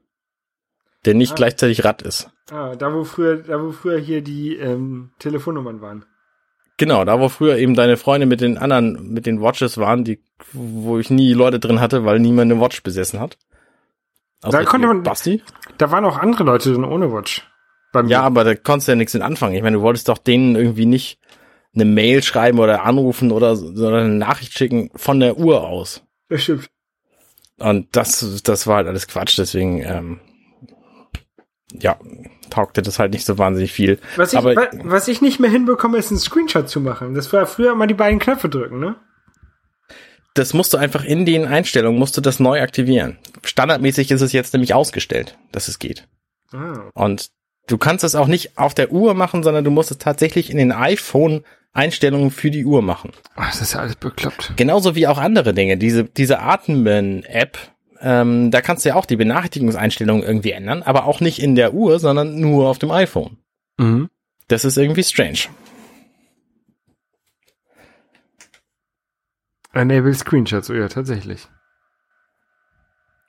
[1.05, 1.37] Der nicht Ah.
[1.37, 2.31] gleichzeitig Rad ist.
[2.51, 6.05] Ah, da wo früher, da wo früher hier die ähm, Telefonnummern waren.
[6.79, 10.23] Genau, da wo früher eben deine Freunde mit den anderen, mit den Watches waren, die,
[10.53, 13.39] wo ich nie Leute drin hatte, weil niemand eine Watch besessen hat.
[14.43, 15.43] Da konnte man- Basti?
[15.79, 17.43] Da waren auch andere Leute drin ohne Watch.
[18.09, 19.55] Ja, aber da konntest du ja nichts mit anfangen.
[19.55, 21.19] Ich meine, du wolltest doch denen irgendwie nicht
[21.75, 26.03] eine Mail schreiben oder anrufen oder so, sondern eine Nachricht schicken von der Uhr aus.
[26.29, 26.69] das stimmt.
[27.59, 30.21] Und das, das war halt alles Quatsch, deswegen, ähm,
[31.73, 31.99] ja,
[32.51, 33.99] taugte das halt nicht so wahnsinnig viel.
[34.17, 37.15] Was ich, aber wa- was ich nicht mehr hinbekomme, ist einen Screenshot zu machen.
[37.15, 38.97] Das war früher immer die beiden Knöpfe drücken, ne?
[40.35, 43.17] das musst du einfach in den Einstellungen, musst du das neu aktivieren.
[43.43, 46.07] Standardmäßig ist es jetzt nämlich ausgestellt, dass es geht.
[46.53, 46.91] Ah.
[46.93, 47.31] Und
[47.69, 50.59] du kannst es auch nicht auf der Uhr machen, sondern du musst es tatsächlich in
[50.59, 53.13] den iPhone-Einstellungen für die Uhr machen.
[53.35, 54.53] Ach, das ist ja alles bekloppt.
[54.57, 55.79] Genauso wie auch andere Dinge.
[55.79, 57.57] Diese, diese Atmen-App,
[58.01, 61.75] ähm, da kannst du ja auch die Benachrichtigungseinstellungen irgendwie ändern, aber auch nicht in der
[61.75, 63.39] Uhr, sondern nur auf dem iPhone.
[63.79, 64.09] Mhm.
[64.49, 65.39] Das ist irgendwie strange.
[69.73, 71.49] Enable Screenshots, oh ja, tatsächlich.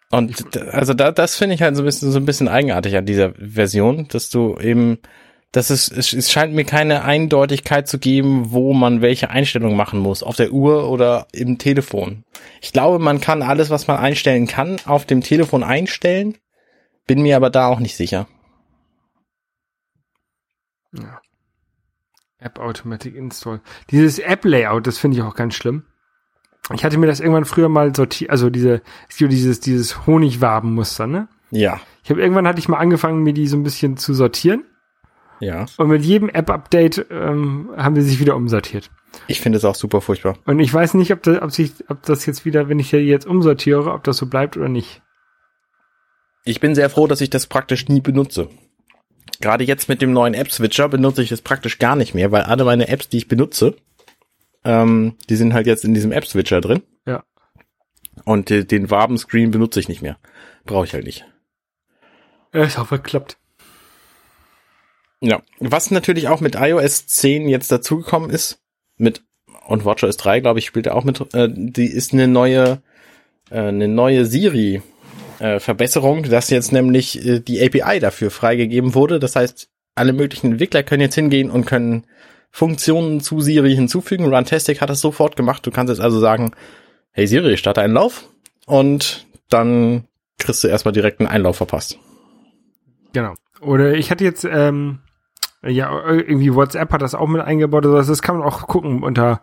[0.10, 3.06] Und also da, das finde ich halt so ein bisschen so ein bisschen eigenartig an
[3.06, 5.00] dieser Version, dass du eben,
[5.52, 10.00] dass es, es, es scheint mir keine Eindeutigkeit zu geben, wo man welche Einstellung machen
[10.00, 12.24] muss, auf der Uhr oder im Telefon.
[12.62, 16.38] Ich glaube, man kann alles, was man einstellen kann, auf dem Telefon einstellen,
[17.06, 18.28] bin mir aber da auch nicht sicher.
[22.40, 23.62] App Automatic Install.
[23.90, 25.84] Dieses App Layout, das finde ich auch ganz schlimm.
[26.74, 31.08] Ich hatte mir das irgendwann früher mal sortiert, also diese, es gibt dieses, dieses Honigwabenmuster,
[31.08, 31.30] ne?
[31.50, 34.66] Ja, Ich habe irgendwann hatte ich mal angefangen, mir die so ein bisschen zu sortieren.
[35.40, 35.66] Ja.
[35.78, 38.90] Und mit jedem App-Update ähm, haben wir sich wieder umsortiert.
[39.28, 40.38] Ich finde es auch super furchtbar.
[40.46, 43.04] Und ich weiß nicht, ob das, ob, sich, ob das jetzt wieder, wenn ich hier
[43.04, 45.02] jetzt umsortiere, ob das so bleibt oder nicht.
[46.46, 48.50] Ich bin sehr froh, dass ich das praktisch nie benutze.
[49.42, 52.64] Gerade jetzt mit dem neuen App-Switcher benutze ich es praktisch gar nicht mehr, weil alle
[52.64, 53.76] meine Apps, die ich benutze,
[54.64, 56.84] ähm, die sind halt jetzt in diesem App-Switcher drin.
[57.06, 57.24] Ja.
[58.26, 60.18] Und äh, den Wabenscreen benutze ich nicht mehr.
[60.66, 61.26] Brauche ich halt nicht.
[62.52, 63.38] Ist auch verklappt.
[65.22, 65.42] Ja.
[65.60, 68.60] Was natürlich auch mit iOS 10 jetzt dazugekommen ist,
[68.98, 69.24] mit
[69.68, 72.82] und WatchOS 3, glaube ich, spielt er auch mit, äh, die ist eine neue,
[73.50, 74.82] äh, eine neue Siri
[75.40, 79.20] äh, Verbesserung, dass jetzt nämlich äh, die API dafür freigegeben wurde.
[79.20, 82.06] Das heißt, alle möglichen Entwickler können jetzt hingehen und können
[82.50, 84.34] Funktionen zu Siri hinzufügen.
[84.34, 85.66] Runtastic hat das sofort gemacht.
[85.66, 86.52] Du kannst jetzt also sagen,
[87.12, 88.30] hey Siri, starte einen Lauf
[88.66, 90.06] und dann
[90.38, 92.00] kriegst du erstmal direkt einen Einlauf verpasst.
[93.14, 93.34] Genau.
[93.60, 95.00] Oder ich hatte jetzt, ähm,
[95.64, 97.86] ja, irgendwie WhatsApp hat das auch mit eingebaut.
[97.86, 99.42] Also das kann man auch gucken unter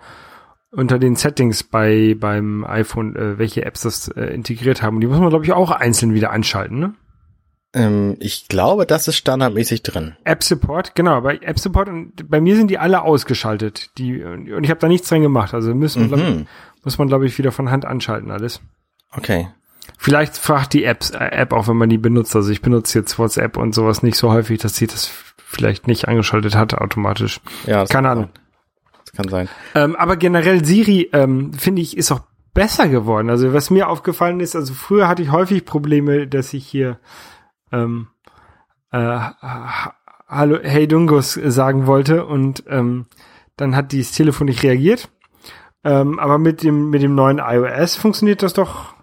[0.71, 5.01] unter den Settings bei beim iPhone, äh, welche Apps das äh, integriert haben.
[5.01, 6.95] Die muss man, glaube ich, auch einzeln wieder anschalten, ne?
[7.73, 10.17] Ähm, ich glaube, das ist standardmäßig drin.
[10.25, 13.91] App Support, genau, bei App Support und bei mir sind die alle ausgeschaltet.
[13.99, 15.55] Die und ich habe da nichts dran gemacht.
[15.55, 16.47] Also müssen, glaub, Mhm.
[16.85, 18.61] muss man, glaube ich, wieder von Hand anschalten alles.
[19.13, 19.49] Okay.
[19.99, 22.35] Vielleicht fragt die Apps, äh, App auch, wenn man die benutzt.
[22.35, 25.07] Also ich benutze jetzt WhatsApp und sowas nicht so häufig, dass sie das
[25.55, 27.41] vielleicht nicht angeschaltet hat automatisch.
[27.67, 28.31] Ja, das Keine kann Ahnung.
[28.35, 28.43] sein.
[29.05, 29.49] Das kann sein.
[29.75, 32.21] Ähm, aber generell Siri, ähm, finde ich, ist auch
[32.53, 33.31] besser geworden.
[33.31, 36.99] Also was mir aufgefallen ist, also früher hatte ich häufig Probleme, dass ich hier
[37.73, 38.09] ähm,
[38.93, 39.95] äh, ha-
[40.27, 43.07] Hallo, hey Dungus sagen wollte und ähm,
[43.57, 45.11] dann hat dieses Telefon nicht reagiert.
[45.85, 48.95] Ähm, aber mit dem, mit dem neuen iOS funktioniert das doch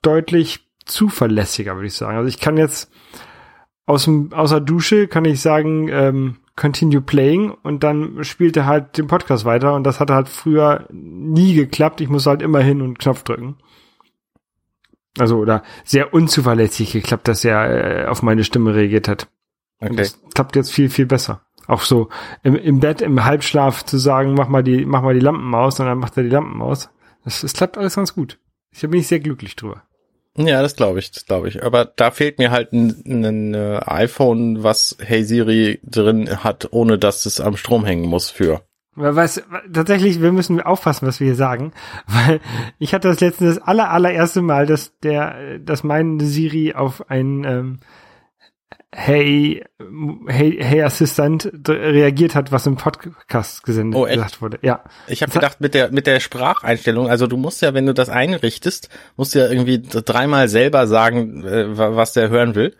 [0.00, 2.16] deutlich zuverlässiger, würde ich sagen.
[2.16, 2.90] Also ich kann jetzt
[3.90, 8.66] aus dem, aus der Dusche kann ich sagen, ähm, continue playing und dann spielt er
[8.66, 12.00] halt den Podcast weiter und das hat halt früher nie geklappt.
[12.00, 13.56] Ich muss halt immer hin und Knopf drücken.
[15.18, 19.28] Also oder sehr unzuverlässig geklappt, dass er äh, auf meine Stimme reagiert hat.
[19.80, 19.96] Und Okay.
[19.96, 21.42] das klappt jetzt viel, viel besser.
[21.66, 22.08] Auch so
[22.42, 25.80] im, im Bett, im Halbschlaf zu sagen, mach mal die, mach mal die Lampen aus
[25.80, 26.90] und dann macht er die Lampen aus.
[27.24, 28.38] Das, das klappt alles ganz gut.
[28.72, 29.82] Ich bin ich sehr glücklich drüber.
[30.36, 31.64] Ja, das glaube ich, das glaube ich.
[31.64, 36.98] Aber da fehlt mir halt ein, ein äh, iPhone, was Hey Siri drin hat, ohne
[36.98, 38.62] dass es am Strom hängen muss für.
[38.94, 41.72] Was, tatsächlich, wir müssen aufpassen, was wir hier sagen,
[42.06, 42.40] weil
[42.78, 47.44] ich hatte das letzte, das aller, allererste Mal, dass der, dass mein Siri auf ein
[47.44, 47.80] ähm,
[48.92, 49.64] Hey,
[50.26, 54.58] Hey, Hey Assistant reagiert hat, was im Podcast gesendet Oh, gesagt wurde.
[54.62, 54.82] Ja.
[55.06, 58.08] Ich habe gedacht, mit der mit der Spracheinstellung, also du musst ja, wenn du das
[58.08, 62.76] einrichtest, musst du ja irgendwie dreimal selber sagen, äh, wa- was der hören will.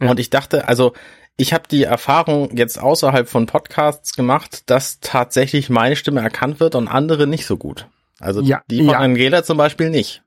[0.00, 0.10] Ja.
[0.10, 0.92] Und ich dachte, also
[1.36, 6.76] ich habe die Erfahrung jetzt außerhalb von Podcasts gemacht, dass tatsächlich meine Stimme erkannt wird
[6.76, 7.88] und andere nicht so gut.
[8.20, 8.98] Also Ja, die von ja.
[8.98, 10.22] Angela zum Beispiel nicht.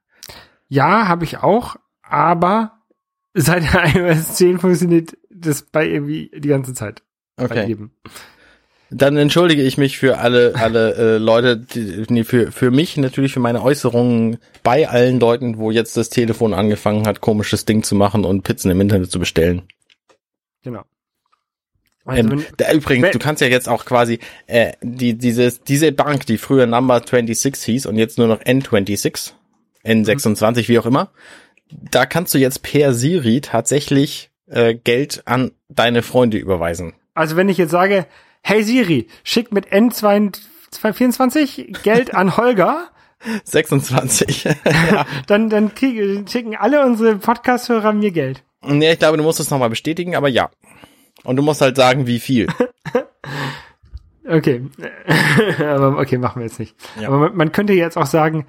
[0.67, 2.80] Ja, habe ich auch, aber
[3.33, 3.63] seit
[3.95, 7.03] iOS 10 funktioniert das bei irgendwie die ganze Zeit.
[7.37, 7.77] Okay.
[8.93, 13.31] Dann entschuldige ich mich für alle alle äh, Leute, die, nee, für für mich natürlich
[13.31, 17.95] für meine Äußerungen bei allen Leuten, wo jetzt das Telefon angefangen hat, komisches Ding zu
[17.95, 19.61] machen und Pizzen im Internet zu bestellen.
[20.61, 20.83] Genau.
[22.03, 26.25] Also Ähm, da, übrigens, du kannst ja jetzt auch quasi äh, die dieses diese Bank,
[26.25, 29.31] die früher Number 26 hieß und jetzt nur noch N26,
[29.85, 31.11] N26, wie auch immer,
[31.71, 36.93] da kannst du jetzt per Siri tatsächlich äh, Geld an deine Freunde überweisen.
[37.13, 38.05] also wenn ich jetzt sage,
[38.41, 42.87] hey Siri, schick mit N24 Geld an Holger,
[43.43, 44.49] 26.
[45.27, 48.43] dann, dann krieg, schicken alle unsere Podcast-Hörer mir Geld.
[48.61, 50.49] nee, ich glaube, du musst es nochmal bestätigen, aber ja.
[51.23, 52.47] Und du musst halt sagen, wie viel.
[54.27, 54.61] Okay.
[55.59, 56.75] Aber okay, machen wir jetzt nicht.
[56.99, 57.07] Ja.
[57.07, 58.45] Aber man, man könnte jetzt auch sagen,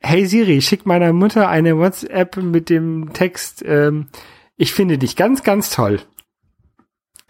[0.00, 4.08] hey Siri, schick meiner Mutter eine WhatsApp mit dem Text, ähm,
[4.56, 6.00] ich finde dich ganz, ganz toll.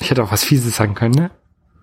[0.01, 1.31] Ich hätte auch was Fieses sagen können, ne?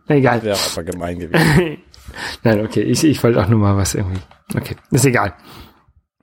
[0.08, 0.44] Na, Egal.
[0.44, 1.78] Wäre aber gemein gewesen.
[2.44, 4.22] Nein, okay, ich, ich wollte auch nur mal was irgendwie.
[4.56, 5.36] Okay, ist egal.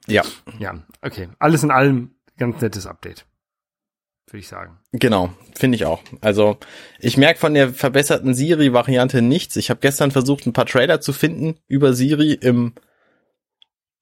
[0.07, 0.23] Ja,
[0.59, 1.29] Ja, okay.
[1.39, 3.27] Alles in allem ganz nettes Update.
[4.29, 4.79] Würde ich sagen.
[4.93, 6.01] genau, finde ich auch.
[6.21, 6.59] Also
[7.01, 9.57] ich merke von der verbesserten Siri-Variante nichts.
[9.57, 12.75] Ich habe gestern versucht, ein paar Trailer zu finden über Siri im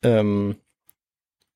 [0.03, 0.57] ähm,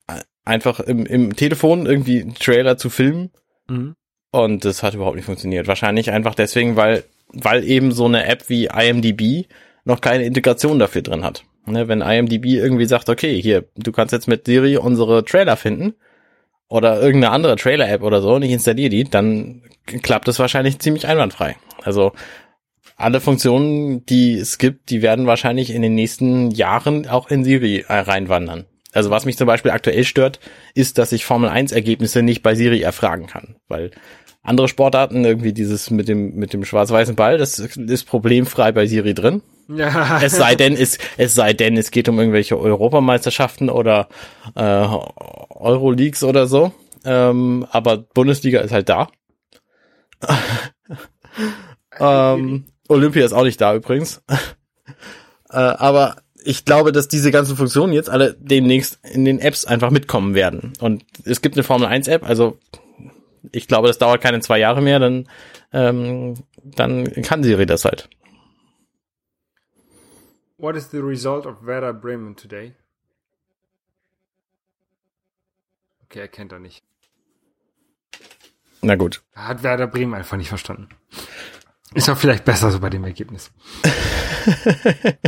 [0.08, 3.30] äh, einfach im, im Telefon irgendwie einen Trailer zu filmen.
[3.68, 3.94] Mhm.
[4.30, 5.66] Und das hat überhaupt nicht funktioniert.
[5.68, 9.46] Wahrscheinlich einfach deswegen, weil, weil eben so eine App wie IMDb
[9.84, 11.44] noch keine Integration dafür drin hat.
[11.66, 15.94] Ne, wenn IMDb irgendwie sagt, okay, hier, du kannst jetzt mit Siri unsere Trailer finden
[16.68, 19.62] oder irgendeine andere Trailer-App oder so und ich installiere die, dann
[20.02, 21.56] klappt das wahrscheinlich ziemlich einwandfrei.
[21.82, 22.12] Also
[23.02, 27.84] alle Funktionen, die es gibt, die werden wahrscheinlich in den nächsten Jahren auch in Siri
[27.88, 28.66] äh, reinwandern.
[28.92, 30.38] Also was mich zum Beispiel aktuell stört,
[30.74, 33.90] ist, dass ich Formel 1 Ergebnisse nicht bei Siri erfragen kann, weil
[34.42, 39.14] andere Sportarten irgendwie dieses mit dem mit dem schwarz-weißen Ball, das ist problemfrei bei Siri
[39.14, 39.42] drin.
[39.68, 40.20] Ja.
[40.22, 44.08] Es sei denn, es, es sei denn, es geht um irgendwelche Europameisterschaften oder
[44.54, 44.86] äh,
[45.50, 46.72] Euroleagues oder so.
[47.04, 49.08] Ähm, aber Bundesliga ist halt da.
[52.00, 54.22] ähm, Olympia ist auch nicht da übrigens.
[55.50, 59.90] äh, aber ich glaube, dass diese ganzen Funktionen jetzt alle demnächst in den Apps einfach
[59.90, 60.72] mitkommen werden.
[60.80, 62.58] Und es gibt eine Formel 1 App, also
[63.50, 65.28] ich glaube, das dauert keine zwei Jahre mehr, dann,
[65.72, 68.08] ähm, dann kann Siri das halt.
[70.58, 72.74] What is the result of Werder Bremen today?
[76.04, 76.84] Okay, er kennt er nicht.
[78.80, 79.22] Na gut.
[79.34, 80.88] Hat Werder Bremen einfach nicht verstanden.
[81.94, 83.50] Ist auch vielleicht besser so bei dem Ergebnis.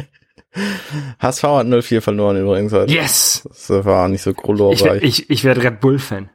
[1.20, 2.92] HSV hat 0-4 verloren übrigens heute.
[2.92, 3.42] Yes!
[3.48, 5.02] Das war nicht so Ich, glorreich.
[5.02, 6.30] ich, ich werde Red Bull-Fan.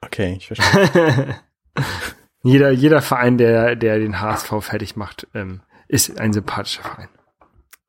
[0.00, 1.36] Okay, ich verstehe.
[2.44, 7.08] Jeder, jeder Verein, der, der den HSV fertig macht, ähm, ist ein sympathischer Verein.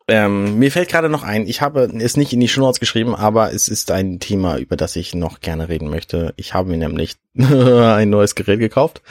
[0.08, 3.54] ähm, mir fällt gerade noch ein, ich habe es nicht in die Shownotes geschrieben, aber
[3.54, 6.34] es ist ein Thema, über das ich noch gerne reden möchte.
[6.36, 9.04] Ich habe mir nämlich ein neues Gerät gekauft.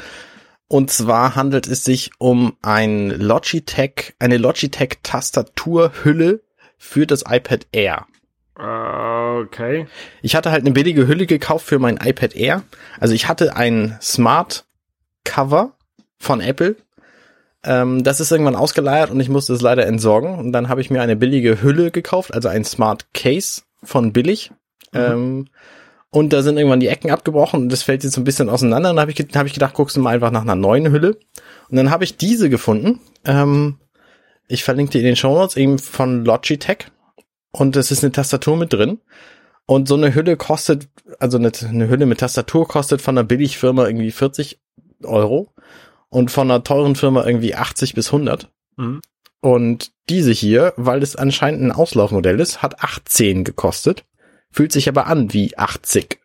[0.68, 6.42] Und zwar handelt es sich um ein Logitech, eine Logitech Tastaturhülle
[6.76, 8.06] für das iPad Air.
[8.54, 9.86] Okay.
[10.20, 12.62] Ich hatte halt eine billige Hülle gekauft für mein iPad Air.
[13.00, 14.64] Also ich hatte ein Smart
[15.24, 15.72] Cover
[16.18, 16.76] von Apple,
[17.64, 20.38] Ähm, das ist irgendwann ausgeleiert und ich musste es leider entsorgen.
[20.38, 24.52] Und dann habe ich mir eine billige Hülle gekauft, also ein Smart Case von billig.
[24.94, 25.48] Ähm,
[26.10, 28.90] und da sind irgendwann die Ecken abgebrochen und das fällt jetzt so ein bisschen auseinander.
[28.90, 31.18] Und dann habe ich, hab ich gedacht, guckst du mal einfach nach einer neuen Hülle.
[31.68, 33.00] Und dann habe ich diese gefunden.
[33.24, 33.78] Ähm,
[34.46, 36.86] ich verlinke die in den Show Notes, eben von Logitech.
[37.50, 39.00] Und es ist eine Tastatur mit drin.
[39.66, 40.88] Und so eine Hülle kostet,
[41.18, 44.58] also eine, eine Hülle mit Tastatur kostet von einer Billigfirma irgendwie 40
[45.04, 45.52] Euro
[46.08, 48.50] und von einer teuren Firma irgendwie 80 bis 100.
[48.76, 49.02] Mhm.
[49.40, 54.06] Und diese hier, weil es anscheinend ein Auslaufmodell ist, hat 18 gekostet,
[54.50, 56.20] fühlt sich aber an wie 80.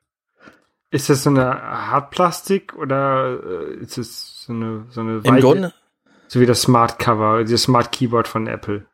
[0.91, 1.59] Ist das so eine
[1.89, 5.74] Hartplastik oder äh, ist es so eine, so eine Im Grunde,
[6.28, 8.86] so wie das Smart Cover, das Smart Keyboard von Apple?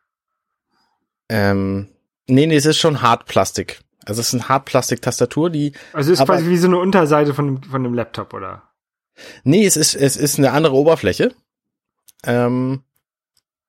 [1.28, 1.88] ähm,
[2.26, 3.80] nee, nee, es ist schon Hartplastik.
[4.04, 7.46] Also es ist eine Hartplastik-Tastatur, die, Also ist Aber- quasi wie so eine Unterseite von
[7.46, 8.62] dem, von dem Laptop, oder?
[9.44, 11.34] nee, es ist, es ist eine andere Oberfläche.
[12.24, 12.82] Ähm,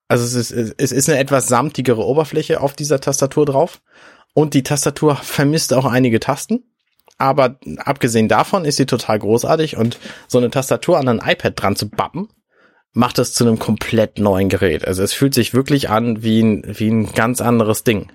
[0.07, 3.81] also es ist, es ist eine etwas samtigere Oberfläche auf dieser Tastatur drauf.
[4.33, 6.63] Und die Tastatur vermisst auch einige Tasten.
[7.17, 11.75] Aber abgesehen davon ist sie total großartig und so eine Tastatur an ein iPad dran
[11.75, 12.29] zu bappen,
[12.93, 14.87] macht es zu einem komplett neuen Gerät.
[14.87, 18.09] Also es fühlt sich wirklich an wie ein, wie ein ganz anderes Ding.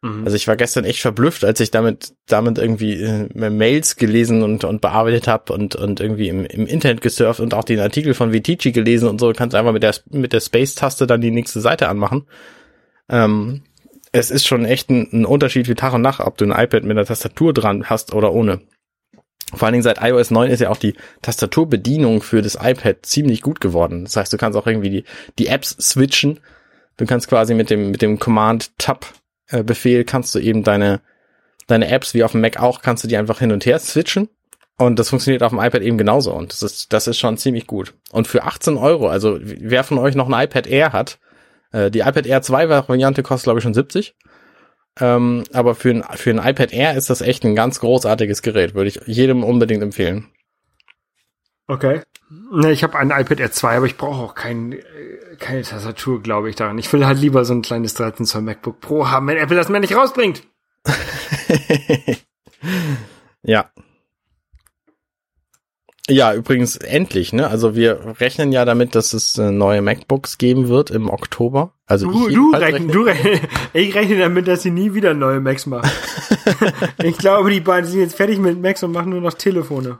[0.00, 0.24] Mhm.
[0.24, 4.64] Also ich war gestern echt verblüfft, als ich damit damit irgendwie äh, Mails gelesen und
[4.64, 8.32] und bearbeitet habe und und irgendwie im, im Internet gesurft und auch den Artikel von
[8.32, 9.32] Vitici gelesen und so.
[9.32, 12.26] Du kannst einfach mit der mit der Space-Taste dann die nächste Seite anmachen.
[13.08, 13.62] Ähm,
[14.18, 16.82] es ist schon echt ein, ein Unterschied wie Tag und Nacht, ob du ein iPad
[16.84, 18.60] mit einer Tastatur dran hast oder ohne.
[19.54, 23.40] Vor allen Dingen seit iOS 9 ist ja auch die Tastaturbedienung für das iPad ziemlich
[23.40, 24.04] gut geworden.
[24.04, 25.04] Das heißt, du kannst auch irgendwie die,
[25.38, 26.40] die Apps switchen.
[26.98, 31.00] Du kannst quasi mit dem, mit dem Command-Tab-Befehl kannst du eben deine,
[31.66, 34.28] deine Apps wie auf dem Mac auch, kannst du die einfach hin und her switchen.
[34.76, 36.32] Und das funktioniert auf dem iPad eben genauso.
[36.32, 37.94] Und das ist, das ist schon ziemlich gut.
[38.12, 41.18] Und für 18 Euro, also wer von euch noch ein iPad Air hat,
[41.72, 44.16] äh, die iPad Air 2 Variante kostet glaube ich schon 70.
[45.00, 48.74] Ähm, aber für ein, für ein iPad Air ist das echt ein ganz großartiges Gerät.
[48.74, 50.26] Würde ich jedem unbedingt empfehlen.
[51.68, 52.00] Okay.
[52.52, 54.82] Ne, ich habe ein iPad Air 2, aber ich brauche auch kein, äh,
[55.38, 56.78] keine Tastatur, glaube ich, daran.
[56.78, 59.68] Ich will halt lieber so ein kleines 13 Zoll MacBook Pro haben, wenn Apple das
[59.68, 60.42] mir nicht rausbringt.
[63.42, 63.70] Ja.
[66.10, 67.48] Ja, übrigens endlich, ne?
[67.48, 71.72] Also wir rechnen ja damit, dass es äh, neue MacBooks geben wird im Oktober.
[71.86, 73.40] Also Du, ich du jedenfalls rechnen, du rechnen.
[73.74, 75.90] Ich rechne damit, dass sie nie wieder neue Macs machen.
[77.02, 79.98] ich glaube, die beiden sind jetzt fertig mit Macs und machen nur noch Telefone.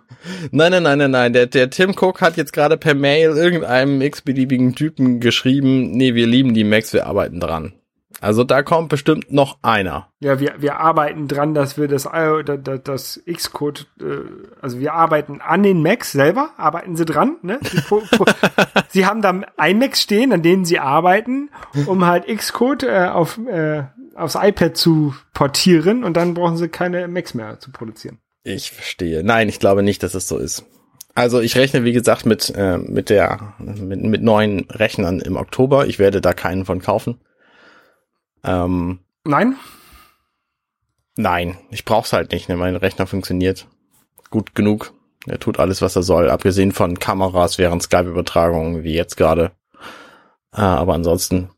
[0.50, 1.32] Nein, nein, nein, nein, nein.
[1.34, 6.26] Der, der Tim Cook hat jetzt gerade per Mail irgendeinem x-beliebigen Typen geschrieben, nee, wir
[6.26, 7.74] lieben die Macs, wir arbeiten dran.
[8.20, 10.08] Also da kommt bestimmt noch einer.
[10.20, 14.04] Ja, wir, wir arbeiten dran, dass wir das, I- da- da- das Xcode, äh,
[14.60, 17.60] also wir arbeiten an den Macs selber, arbeiten sie dran, ne?
[18.88, 21.50] Sie, haben da iMacs stehen, an denen sie arbeiten,
[21.86, 27.06] um halt Xcode äh, auf, äh, aufs iPad zu portieren und dann brauchen sie keine
[27.08, 28.18] Macs mehr zu produzieren.
[28.42, 29.22] Ich verstehe.
[29.22, 30.64] Nein, ich glaube nicht, dass es so ist.
[31.14, 35.86] Also ich rechne, wie gesagt, mit, äh, mit der, mit, mit neuen Rechnern im Oktober.
[35.86, 37.20] Ich werde da keinen von kaufen.
[38.44, 39.56] Ähm, Nein?
[41.16, 42.48] nein, ich brauch's halt nicht.
[42.48, 42.56] Ne?
[42.56, 43.66] Mein Rechner funktioniert
[44.30, 44.92] gut genug.
[45.26, 49.52] Er tut alles, was er soll, abgesehen von Kameras während Skype-Übertragungen, wie jetzt gerade.
[50.54, 51.50] Äh, aber ansonsten.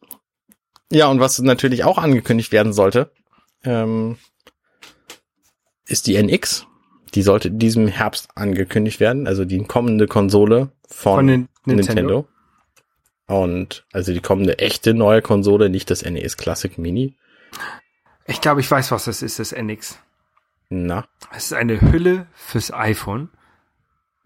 [0.90, 3.12] Ja, und was natürlich auch angekündigt werden sollte,
[3.62, 4.16] ähm,
[5.86, 6.66] ist die NX.
[7.14, 11.74] Die sollte in diesem Herbst angekündigt werden, also die kommende Konsole von, Von Nintendo.
[11.74, 12.28] Nintendo.
[13.30, 17.14] Und also die kommende echte neue Konsole, nicht das NES Classic Mini.
[18.26, 20.00] Ich glaube, ich weiß, was das ist, das NX.
[20.68, 23.28] Na, Es ist eine Hülle fürs iPhone,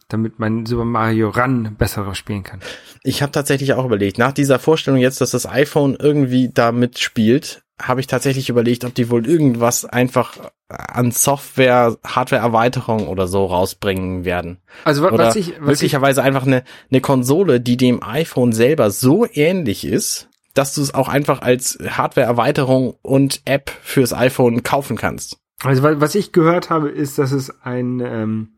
[0.09, 2.61] damit man Super Mario Run besser spielen kann.
[3.03, 7.63] ich habe tatsächlich auch überlegt, nach dieser Vorstellung jetzt, dass das iPhone irgendwie da mitspielt,
[7.81, 14.25] habe ich tatsächlich überlegt, ob die wohl irgendwas einfach an Software, Hardware-Erweiterung oder so rausbringen
[14.25, 14.59] werden.
[14.85, 18.53] Also wa- Oder was ich, was ich, möglicherweise einfach eine, eine Konsole, die dem iPhone
[18.53, 24.63] selber so ähnlich ist, dass du es auch einfach als Hardware-Erweiterung und App fürs iPhone
[24.63, 25.39] kaufen kannst.
[25.65, 28.49] also wa- was ich gehört habe, ist, dass es ein ähm,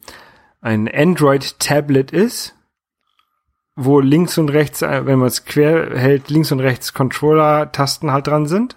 [0.60, 2.54] ein Android-Tablet ist,
[3.76, 8.26] wo links und rechts, äh, wenn man es quer hält, links und rechts Controller-Tasten halt
[8.26, 8.76] dran sind,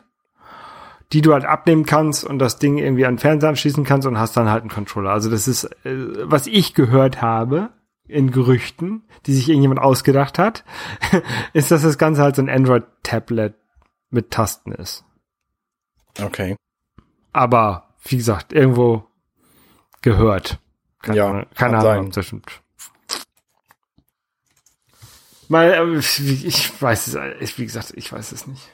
[1.11, 4.19] die du halt abnehmen kannst und das Ding irgendwie an den Fernseher anschließen kannst und
[4.19, 5.11] hast dann halt einen Controller.
[5.11, 7.69] Also das ist, äh, was ich gehört habe
[8.07, 10.63] in Gerüchten, die sich irgendjemand ausgedacht hat,
[11.53, 13.55] ist, dass das Ganze halt so ein Android-Tablet
[14.09, 15.03] mit Tasten ist.
[16.19, 16.55] Okay.
[17.31, 19.05] Aber, wie gesagt, irgendwo
[20.01, 20.59] gehört.
[21.01, 21.77] Keine Ja, keine.
[21.77, 22.11] Ahnung.
[22.11, 22.41] Zwischen.
[25.47, 28.69] Weil, äh, ich weiß es, äh, wie gesagt, ich weiß es nicht.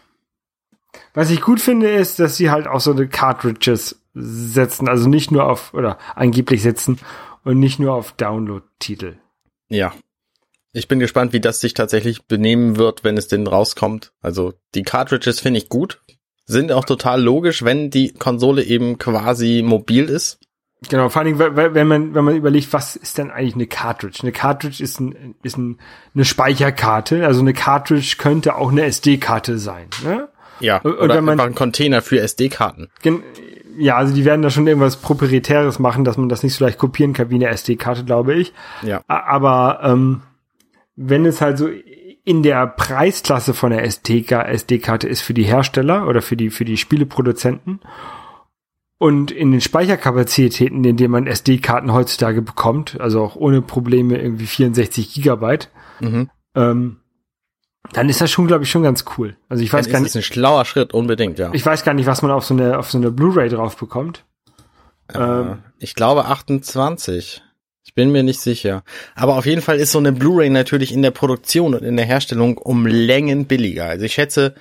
[1.15, 5.31] Was ich gut finde, ist, dass sie halt auch so eine Cartridges setzen, also nicht
[5.31, 6.99] nur auf, oder angeblich setzen
[7.43, 9.17] und nicht nur auf Download-Titel.
[9.69, 9.93] Ja.
[10.73, 14.11] Ich bin gespannt, wie das sich tatsächlich benehmen wird, wenn es denn rauskommt.
[14.21, 16.01] Also die Cartridges finde ich gut,
[16.45, 20.39] sind auch total logisch, wenn die Konsole eben quasi mobil ist.
[20.89, 24.19] Genau, vor Dingen, wenn man, wenn man überlegt, was ist denn eigentlich eine Cartridge?
[24.21, 25.79] Eine Cartridge ist, ein, ist ein,
[26.13, 29.87] eine Speicherkarte, also eine Cartridge könnte auch eine SD-Karte sein.
[30.03, 30.27] Ne?
[30.59, 32.89] Ja, Und- oder man- einfach ein Container für SD-Karten.
[33.77, 36.77] Ja, also die werden da schon irgendwas Proprietäres machen, dass man das nicht so leicht
[36.77, 38.53] kopieren kann wie eine SD-Karte, glaube ich.
[38.83, 39.01] Ja.
[39.07, 40.21] Aber ähm,
[40.95, 41.67] wenn es halt so
[42.23, 46.77] in der Preisklasse von der SD-Karte ist für die Hersteller oder für die für die
[46.77, 47.81] Spieleproduzenten
[48.97, 54.45] und in den Speicherkapazitäten, in denen man SD-Karten heutzutage bekommt, also auch ohne Probleme irgendwie
[54.47, 56.29] 64 Gigabyte, Mhm.
[56.55, 56.97] ähm,
[57.93, 59.35] dann ist das schon, glaube ich, schon ganz cool.
[59.49, 61.49] Also ich weiß Dann gar ist nicht, es ein schlauer Schritt, unbedingt, ja.
[61.53, 64.23] ich weiß gar nicht, was man auf so eine auf so eine Blu-ray drauf bekommt.
[65.13, 65.43] Äh,
[65.79, 67.41] ich glaube 28.
[67.83, 68.83] Ich bin mir nicht sicher.
[69.15, 72.05] Aber auf jeden Fall ist so eine Blu-ray natürlich in der Produktion und in der
[72.05, 73.85] Herstellung um Längen billiger.
[73.85, 74.55] Also ich schätze,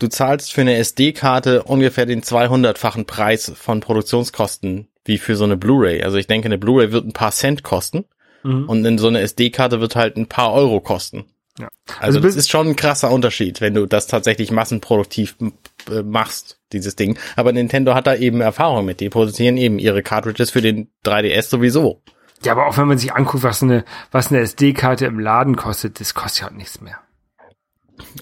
[0.00, 5.56] du zahlst für eine SD-Karte ungefähr den 200-fachen Preis von Produktionskosten wie für so eine
[5.56, 6.02] Blu-ray.
[6.02, 8.04] Also ich denke, eine Blu-ray wird ein paar Cent kosten
[8.42, 8.68] Mhm.
[8.68, 11.24] und in so eine SD-Karte wird halt ein paar Euro kosten.
[11.58, 11.68] Ja.
[12.00, 15.36] Also, Also das ist schon ein krasser Unterschied, wenn du das tatsächlich massenproduktiv
[15.90, 17.16] äh, machst, dieses Ding.
[17.36, 19.00] Aber Nintendo hat da eben Erfahrung mit.
[19.00, 22.02] Die produzieren eben ihre Cartridges für den 3DS sowieso.
[22.42, 26.00] Ja, aber auch wenn man sich anguckt, was eine, was eine SD-Karte im Laden kostet,
[26.00, 26.98] das kostet ja auch nichts mehr.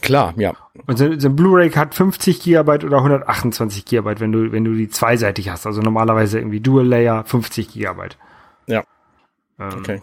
[0.03, 0.55] Klar, ja.
[0.87, 4.75] Und so, so ein Blu-ray hat 50 Gigabyte oder 128 Gigabyte, wenn du, wenn du
[4.75, 5.67] die zweiseitig hast.
[5.67, 8.19] Also normalerweise irgendwie Dual Layer 50 Gigabyte.
[8.67, 8.85] Ja.
[9.59, 10.03] Ähm, Okay.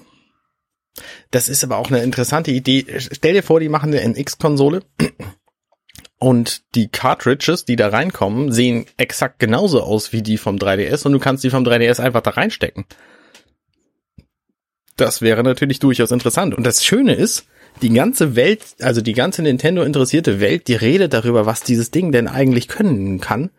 [1.32, 2.86] Das ist aber auch eine interessante Idee.
[2.98, 4.82] Stell dir vor, die machen eine NX-Konsole
[6.20, 11.14] und die Cartridges, die da reinkommen, sehen exakt genauso aus wie die vom 3DS und
[11.14, 12.86] du kannst die vom 3DS einfach da reinstecken.
[14.98, 16.54] Das wäre natürlich durchaus interessant.
[16.54, 17.48] Und das Schöne ist,
[17.82, 22.12] die ganze Welt, also die ganze Nintendo interessierte Welt, die redet darüber, was dieses Ding
[22.12, 23.52] denn eigentlich können kann,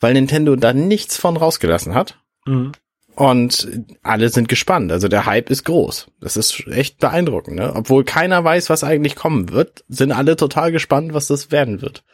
[0.00, 2.18] weil Nintendo da nichts von rausgelassen hat.
[2.44, 2.72] Mhm.
[3.14, 3.68] Und
[4.02, 4.90] alle sind gespannt.
[4.90, 6.08] Also der Hype ist groß.
[6.20, 7.56] Das ist echt beeindruckend.
[7.56, 7.72] Ne?
[7.74, 12.04] Obwohl keiner weiß, was eigentlich kommen wird, sind alle total gespannt, was das werden wird.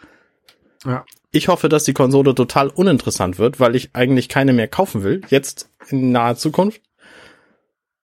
[0.84, 1.04] Ja.
[1.30, 5.20] Ich hoffe, dass die Konsole total uninteressant wird, weil ich eigentlich keine mehr kaufen will,
[5.28, 6.80] jetzt in naher Zukunft.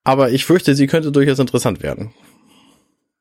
[0.04, 2.14] Aber ich fürchte, sie könnte durchaus interessant werden.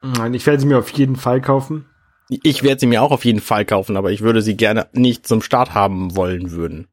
[0.02, 1.86] Nein, ich werde sie mir auf jeden Fall kaufen.
[2.28, 5.26] Ich werde sie mir auch auf jeden Fall kaufen, aber ich würde sie gerne nicht
[5.26, 6.88] zum Start haben wollen würden.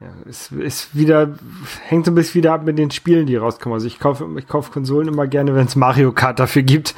[0.00, 1.34] Ja, es ist wieder,
[1.82, 3.74] hängt so ein bisschen wieder ab mit den Spielen, die rauskommen.
[3.74, 6.94] Also ich kaufe, ich kaufe Konsolen immer gerne, wenn es Mario Kart dafür gibt.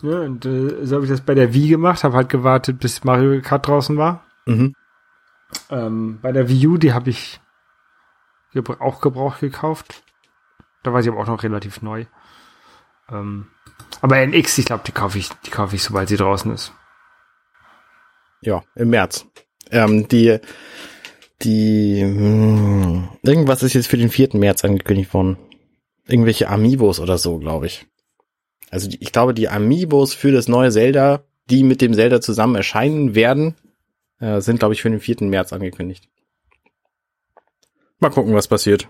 [0.00, 3.04] Ja, und äh, so habe ich das bei der Wii gemacht, habe halt gewartet, bis
[3.04, 4.24] Mario Kart draußen war.
[4.46, 4.74] Mhm.
[5.68, 7.40] Ähm, bei der Wii U, die habe ich
[8.54, 10.02] gebra auch gebraucht gekauft.
[10.82, 12.06] Da war sie aber auch noch relativ neu.
[13.10, 13.48] Ähm,
[14.00, 16.72] aber NX, ich glaube, die kaufe ich, die kaufe ich, sobald sie draußen ist.
[18.40, 19.26] Ja, im März.
[19.70, 20.40] Ähm, die,
[21.42, 24.30] die, hm, irgendwas ist jetzt für den 4.
[24.34, 25.38] März angekündigt worden.
[26.06, 27.86] Irgendwelche Amiibos oder so, glaube ich.
[28.70, 32.56] Also die, ich glaube, die Amiibos für das neue Zelda, die mit dem Zelda zusammen
[32.56, 33.54] erscheinen werden,
[34.20, 35.16] äh, sind, glaube ich, für den 4.
[35.22, 36.08] März angekündigt.
[37.98, 38.88] Mal gucken, was passiert.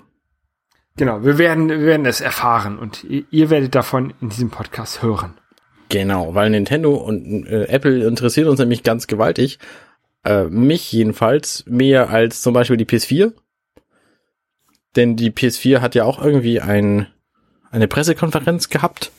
[0.96, 5.02] Genau, wir werden, wir werden es erfahren und ihr, ihr werdet davon in diesem Podcast
[5.02, 5.34] hören.
[5.88, 9.58] Genau, weil Nintendo und äh, Apple interessiert uns nämlich ganz gewaltig.
[10.24, 13.32] Äh, mich jedenfalls mehr als zum Beispiel die PS4.
[14.96, 17.06] Denn die PS4 hat ja auch irgendwie ein,
[17.70, 19.12] eine Pressekonferenz gehabt,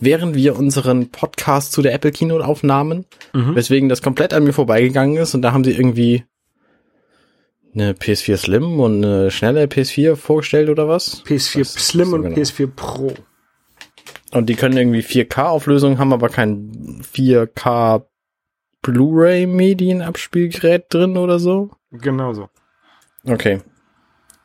[0.00, 3.04] während wir unseren Podcast zu der Apple Keynote aufnahmen,
[3.34, 3.54] Mhm.
[3.54, 6.24] weswegen das komplett an mir vorbeigegangen ist und da haben sie irgendwie
[7.74, 11.22] eine PS4 Slim und eine schnelle PS4 vorgestellt oder was?
[11.24, 12.34] PS4 Das ist Slim und genau.
[12.36, 13.14] PS4 Pro.
[14.32, 18.02] Und die können irgendwie 4K-Auflösung, haben aber kein 4K
[18.82, 21.70] Blu-ray-Medienabspielgerät drin oder so.
[21.90, 22.48] Genau so.
[23.24, 23.60] Okay.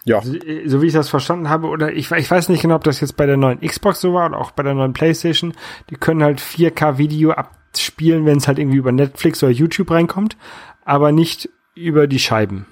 [0.05, 0.21] Ja.
[0.21, 0.34] So,
[0.65, 3.15] so wie ich das verstanden habe, oder ich, ich weiß nicht genau, ob das jetzt
[3.15, 5.53] bei der neuen Xbox so war oder auch bei der neuen Playstation,
[5.89, 10.38] die können halt 4K-Video abspielen, wenn es halt irgendwie über Netflix oder YouTube reinkommt,
[10.84, 12.65] aber nicht über die Scheiben,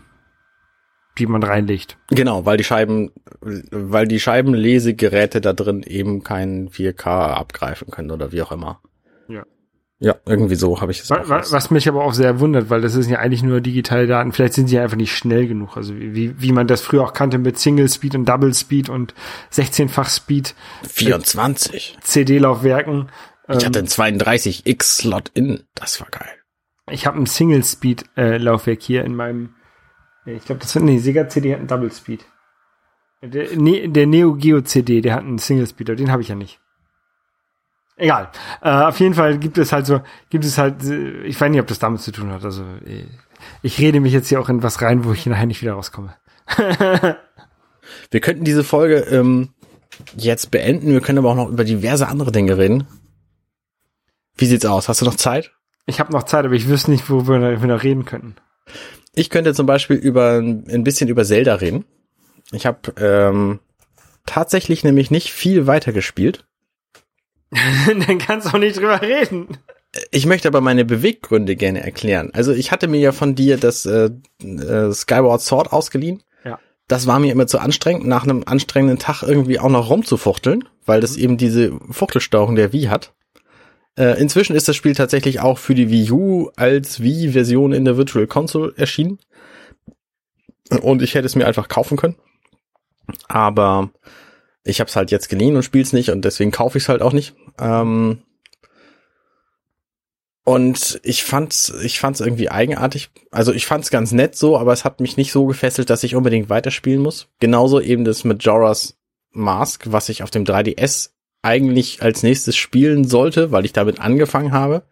[1.18, 1.98] die man reinlegt.
[2.10, 8.34] Genau, weil die Scheiben, weil die Scheibenlesegeräte da drin eben kein 4K abgreifen können oder
[8.34, 8.82] wie auch immer.
[9.30, 9.46] Ja.
[10.04, 11.52] Ja, irgendwie so habe ich es Wa- auch wa- raus.
[11.52, 14.32] Was mich aber auch sehr wundert, weil das sind ja eigentlich nur digitale Daten.
[14.32, 15.78] Vielleicht sind sie einfach nicht schnell genug.
[15.78, 19.14] Also wie, wie man das früher auch kannte mit Single Speed und Double Speed und
[19.54, 20.56] 16-fach Speed
[20.90, 21.98] 24.
[22.02, 23.10] CD-Laufwerken.
[23.48, 25.64] Ich hatte einen 32X-Slot in.
[25.76, 26.30] Das war geil.
[26.90, 29.56] Ich habe ein Single-Speed-Laufwerk hier in meinem.
[30.26, 32.26] Ich glaube, das nee, Sega CD hat einen Double Speed.
[33.22, 33.48] Der,
[33.88, 36.60] der Neo Geo CD, der hat einen Single Speed, aber den habe ich ja nicht.
[38.02, 38.30] Egal.
[38.64, 41.68] Äh, auf jeden Fall gibt es halt so, gibt es halt, ich weiß nicht, ob
[41.68, 42.44] das damit zu tun hat.
[42.44, 43.06] Also äh,
[43.62, 46.16] ich rede mich jetzt hier auch in was rein, wo ich nachher nicht wieder rauskomme.
[48.10, 49.50] Wir könnten diese Folge ähm,
[50.18, 50.94] jetzt beenden.
[50.94, 52.88] Wir können aber auch noch über diverse andere Dinge reden.
[54.36, 54.90] Wie sieht's aus?
[54.90, 55.52] Hast du noch Zeit?
[55.86, 58.36] Ich habe noch Zeit, aber ich wüsste nicht, wo wir, wir noch reden könnten.
[59.14, 61.86] Ich könnte zum Beispiel über ein bisschen über Zelda reden.
[62.52, 63.60] Ich habe ähm,
[64.26, 66.46] tatsächlich nämlich nicht viel weiter gespielt.
[67.88, 69.58] Dann kannst du auch nicht drüber reden.
[70.10, 72.30] Ich möchte aber meine Beweggründe gerne erklären.
[72.34, 74.10] Also ich hatte mir ja von dir das äh,
[74.42, 76.24] äh, Skyward Sword ausgeliehen.
[76.46, 76.60] Ja.
[76.88, 81.02] Das war mir immer zu anstrengend, nach einem anstrengenden Tag irgendwie auch noch rumzufuchteln, weil
[81.02, 83.14] das eben diese Fuchtelsteuerung der Wii hat.
[83.98, 87.98] Äh, inzwischen ist das Spiel tatsächlich auch für die Wii U als Wii-Version in der
[87.98, 89.20] Virtual Console erschienen.
[90.82, 92.16] Und ich hätte es mir einfach kaufen können.
[93.28, 93.90] Aber
[94.64, 97.02] ich habe es halt jetzt geliehen und spiel's nicht und deswegen kaufe ich es halt
[97.02, 97.34] auch nicht.
[97.60, 98.20] Ähm
[100.44, 103.10] und ich fand's, ich fand's irgendwie eigenartig.
[103.30, 106.16] Also ich fand's ganz nett so, aber es hat mich nicht so gefesselt, dass ich
[106.16, 107.28] unbedingt weiterspielen muss.
[107.40, 108.98] Genauso eben das Majora's
[109.32, 114.52] Mask, was ich auf dem 3DS eigentlich als nächstes spielen sollte, weil ich damit angefangen
[114.52, 114.84] habe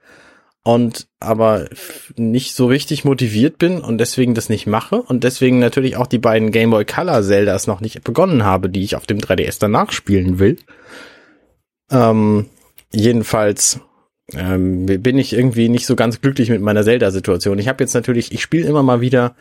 [0.69, 1.67] und aber
[2.15, 6.19] nicht so richtig motiviert bin und deswegen das nicht mache und deswegen natürlich auch die
[6.19, 9.91] beiden Game Boy Color Zeldas noch nicht begonnen habe, die ich auf dem 3DS danach
[9.91, 10.57] spielen will.
[11.89, 12.45] Ähm,
[12.91, 13.79] jedenfalls
[14.33, 17.57] ähm, bin ich irgendwie nicht so ganz glücklich mit meiner Zelda-Situation.
[17.57, 19.35] Ich habe jetzt natürlich, ich spiele immer mal wieder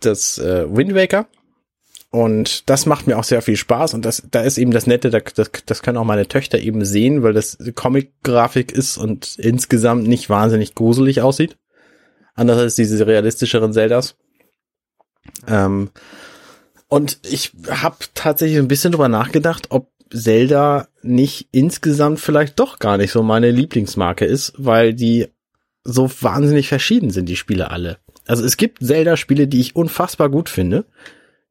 [0.00, 1.26] das äh, Wind Waker
[2.10, 5.10] und das macht mir auch sehr viel Spaß und das, da ist eben das Nette,
[5.10, 10.08] das, das, das können auch meine Töchter eben sehen, weil das Comic-Grafik ist und insgesamt
[10.08, 11.56] nicht wahnsinnig gruselig aussieht.
[12.34, 14.16] Anders als diese realistischeren Zeldas.
[15.46, 15.90] Ähm,
[16.88, 22.96] und ich habe tatsächlich ein bisschen drüber nachgedacht, ob Zelda nicht insgesamt vielleicht doch gar
[22.96, 25.28] nicht so meine Lieblingsmarke ist, weil die
[25.84, 27.98] so wahnsinnig verschieden sind, die Spiele alle.
[28.26, 30.86] Also es gibt Zelda-Spiele, die ich unfassbar gut finde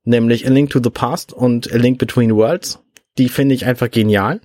[0.10, 2.80] nämlich A Link to the Past und A Link Between Worlds.
[3.18, 4.41] Die finde ich einfach genial.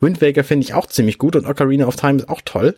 [0.00, 2.76] Wind Waker finde ich auch ziemlich gut und Ocarina of Time ist auch toll.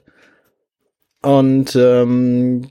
[1.23, 2.69] Und ähm,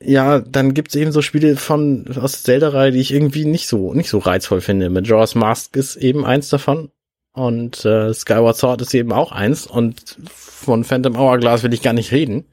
[0.00, 4.08] ja, dann gibt's eben so Spiele von aus Zelda-Reihe, die ich irgendwie nicht so nicht
[4.08, 4.88] so reizvoll finde.
[4.88, 6.90] Majora's Mask ist eben eins davon
[7.32, 11.92] und äh, Skyward Sword ist eben auch eins und von Phantom Hourglass will ich gar
[11.92, 12.46] nicht reden.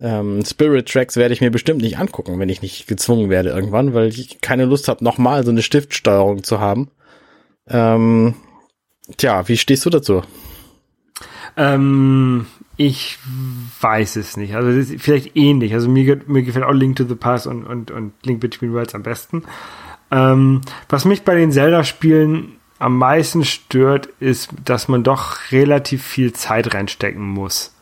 [0.00, 3.94] Ähm, Spirit Tracks werde ich mir bestimmt nicht angucken, wenn ich nicht gezwungen werde irgendwann,
[3.94, 6.90] weil ich keine Lust habe, nochmal so eine Stiftsteuerung zu haben.
[7.68, 8.34] Ähm,
[9.16, 10.22] tja, wie stehst du dazu?
[11.56, 13.18] Ähm, ich
[13.80, 14.56] weiß es nicht.
[14.56, 15.72] Also das ist vielleicht ähnlich.
[15.74, 18.94] Also mir, mir gefällt auch Link to the Past und, und, und Link Between Worlds
[18.94, 19.44] am besten.
[20.10, 26.32] Ähm, was mich bei den Zelda-Spielen am meisten stört, ist, dass man doch relativ viel
[26.32, 27.73] Zeit reinstecken muss.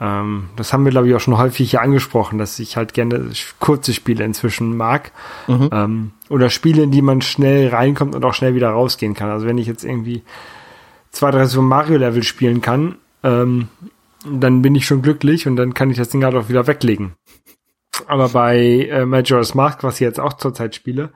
[0.00, 3.30] Ähm, das haben wir, glaube ich, auch schon häufig hier angesprochen, dass ich halt gerne
[3.60, 5.12] kurze Spiele inzwischen mag.
[5.46, 5.70] Mhm.
[5.72, 9.30] Ähm, oder Spiele, in die man schnell reinkommt und auch schnell wieder rausgehen kann.
[9.30, 10.22] Also wenn ich jetzt irgendwie
[11.10, 13.68] zwei, drei so Mario-Level spielen kann, ähm,
[14.26, 17.14] dann bin ich schon glücklich und dann kann ich das Ding halt auch wieder weglegen.
[18.06, 21.12] Aber bei äh, Majora's Mask, was ich jetzt auch zurzeit spiele,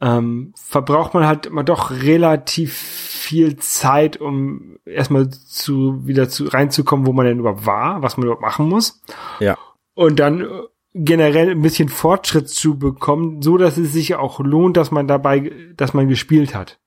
[0.00, 7.06] ähm, verbraucht man halt immer doch relativ viel Zeit, um erstmal zu wieder zu reinzukommen,
[7.06, 9.00] wo man denn überhaupt war, was man überhaupt machen muss.
[9.38, 9.56] Ja.
[9.94, 10.46] Und dann äh,
[10.94, 15.52] generell ein bisschen Fortschritt zu bekommen, so dass es sich auch lohnt, dass man dabei,
[15.76, 16.80] dass man gespielt hat.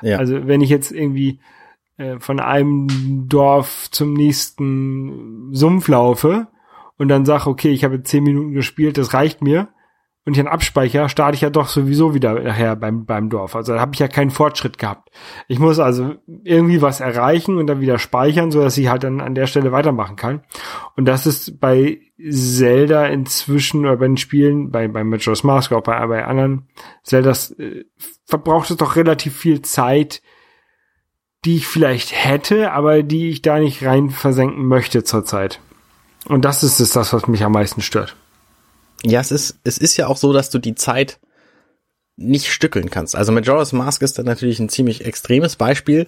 [0.00, 0.16] Ja.
[0.16, 1.40] Also wenn ich jetzt irgendwie
[1.98, 6.46] äh, von einem Dorf zum nächsten Sumpf laufe
[6.96, 9.68] und dann sage, okay, ich habe zehn Minuten gespielt, das reicht mir,
[10.26, 13.54] und ich dann abspeichere, starte ich ja doch sowieso wieder nachher beim, beim Dorf.
[13.54, 15.10] Also da habe ich ja keinen Fortschritt gehabt.
[15.48, 16.14] Ich muss also
[16.44, 19.70] irgendwie was erreichen und dann wieder speichern, so dass ich halt dann an der Stelle
[19.70, 20.42] weitermachen kann.
[20.96, 25.82] Und das ist bei Zelda inzwischen oder bei den Spielen, bei, bei Majora's Mask, auch
[25.82, 26.68] bei, bei anderen
[27.02, 27.84] Zeldas, äh,
[28.24, 30.22] verbraucht es doch relativ viel Zeit,
[31.44, 35.60] die ich vielleicht hätte, aber die ich da nicht rein versenken möchte zurzeit.
[36.26, 38.16] Und das ist es das, was mich am meisten stört.
[39.04, 41.18] Ja, es ist, es ist ja auch so, dass du die Zeit
[42.16, 43.16] nicht stückeln kannst.
[43.16, 46.06] Also Majora's Mask ist dann natürlich ein ziemlich extremes Beispiel.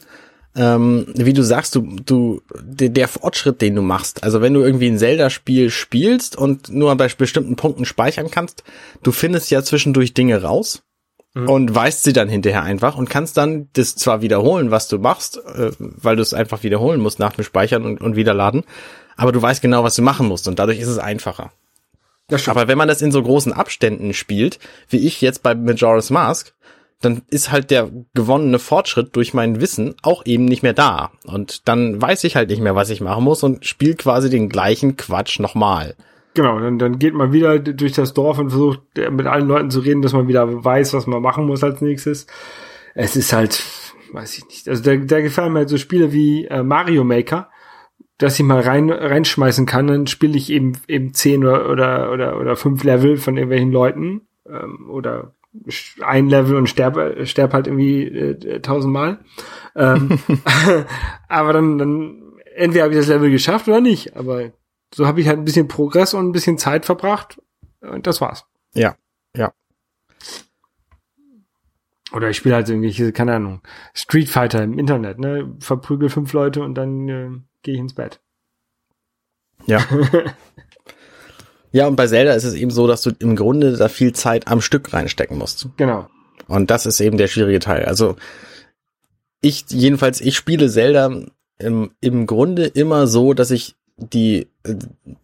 [0.54, 4.62] Ähm, wie du sagst, du, du, der, der Fortschritt, den du machst, also wenn du
[4.62, 8.64] irgendwie ein Zelda-Spiel spielst und nur bei bestimmten Punkten speichern kannst,
[9.02, 10.82] du findest ja zwischendurch Dinge raus
[11.34, 15.36] und weißt sie dann hinterher einfach und kannst dann das zwar wiederholen, was du machst,
[15.36, 18.64] äh, weil du es einfach wiederholen musst nach dem Speichern und, und Wiederladen,
[19.16, 21.52] aber du weißt genau, was du machen musst und dadurch ist es einfacher.
[22.46, 24.58] Aber wenn man das in so großen Abständen spielt,
[24.88, 26.54] wie ich jetzt bei Majora's Mask,
[27.00, 31.10] dann ist halt der gewonnene Fortschritt durch mein Wissen auch eben nicht mehr da.
[31.24, 34.48] Und dann weiß ich halt nicht mehr, was ich machen muss und spiele quasi den
[34.48, 35.94] gleichen Quatsch nochmal.
[36.34, 39.70] Genau, dann, dann geht man wieder durch das Dorf und versucht äh, mit allen Leuten
[39.70, 42.26] zu reden, dass man wieder weiß, was man machen muss als nächstes.
[42.94, 43.62] Es ist halt,
[44.12, 44.68] weiß ich nicht.
[44.68, 47.50] Also da, da gefallen mir halt so Spiele wie äh, Mario Maker,
[48.18, 52.40] dass ich mal rein reinschmeißen kann, dann spiele ich eben eben zehn oder oder oder,
[52.40, 55.32] oder fünf Level von irgendwelchen Leuten ähm, oder
[56.02, 59.18] ein Level und sterb, sterb halt irgendwie äh, tausendmal.
[59.74, 60.18] Ähm,
[61.28, 62.22] aber dann, dann
[62.54, 64.16] entweder habe ich das Level geschafft oder nicht.
[64.16, 64.50] Aber
[64.94, 67.40] so habe ich halt ein bisschen Progress und ein bisschen Zeit verbracht
[67.80, 68.46] und das war's.
[68.74, 68.96] Ja,
[69.36, 69.52] ja.
[72.12, 75.54] Oder ich spiele halt irgendwelche, keine Ahnung, Street Fighter im Internet, ne?
[75.58, 77.28] Verprügel fünf Leute und dann äh,
[77.62, 78.20] gehe ich ins Bett.
[79.66, 79.84] Ja.
[81.72, 84.46] ja, und bei Zelda ist es eben so, dass du im Grunde da viel Zeit
[84.46, 85.68] am Stück reinstecken musst.
[85.76, 86.08] Genau.
[86.46, 87.86] Und das ist eben der schwierige Teil.
[87.86, 88.16] Also
[89.40, 91.10] ich, jedenfalls, ich spiele Zelda
[91.58, 94.48] im, im Grunde immer so, dass ich die,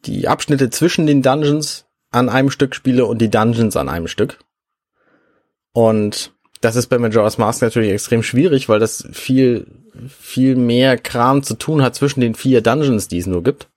[0.04, 4.38] die Abschnitte zwischen den Dungeons an einem Stück spiele und die Dungeons an einem Stück.
[5.72, 9.66] Und das ist bei Majora's Mask natürlich extrem schwierig, weil das viel,
[10.08, 13.68] viel mehr Kram zu tun hat zwischen den vier Dungeons, die es nur gibt.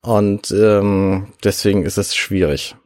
[0.00, 2.76] Und ähm, deswegen ist es schwierig.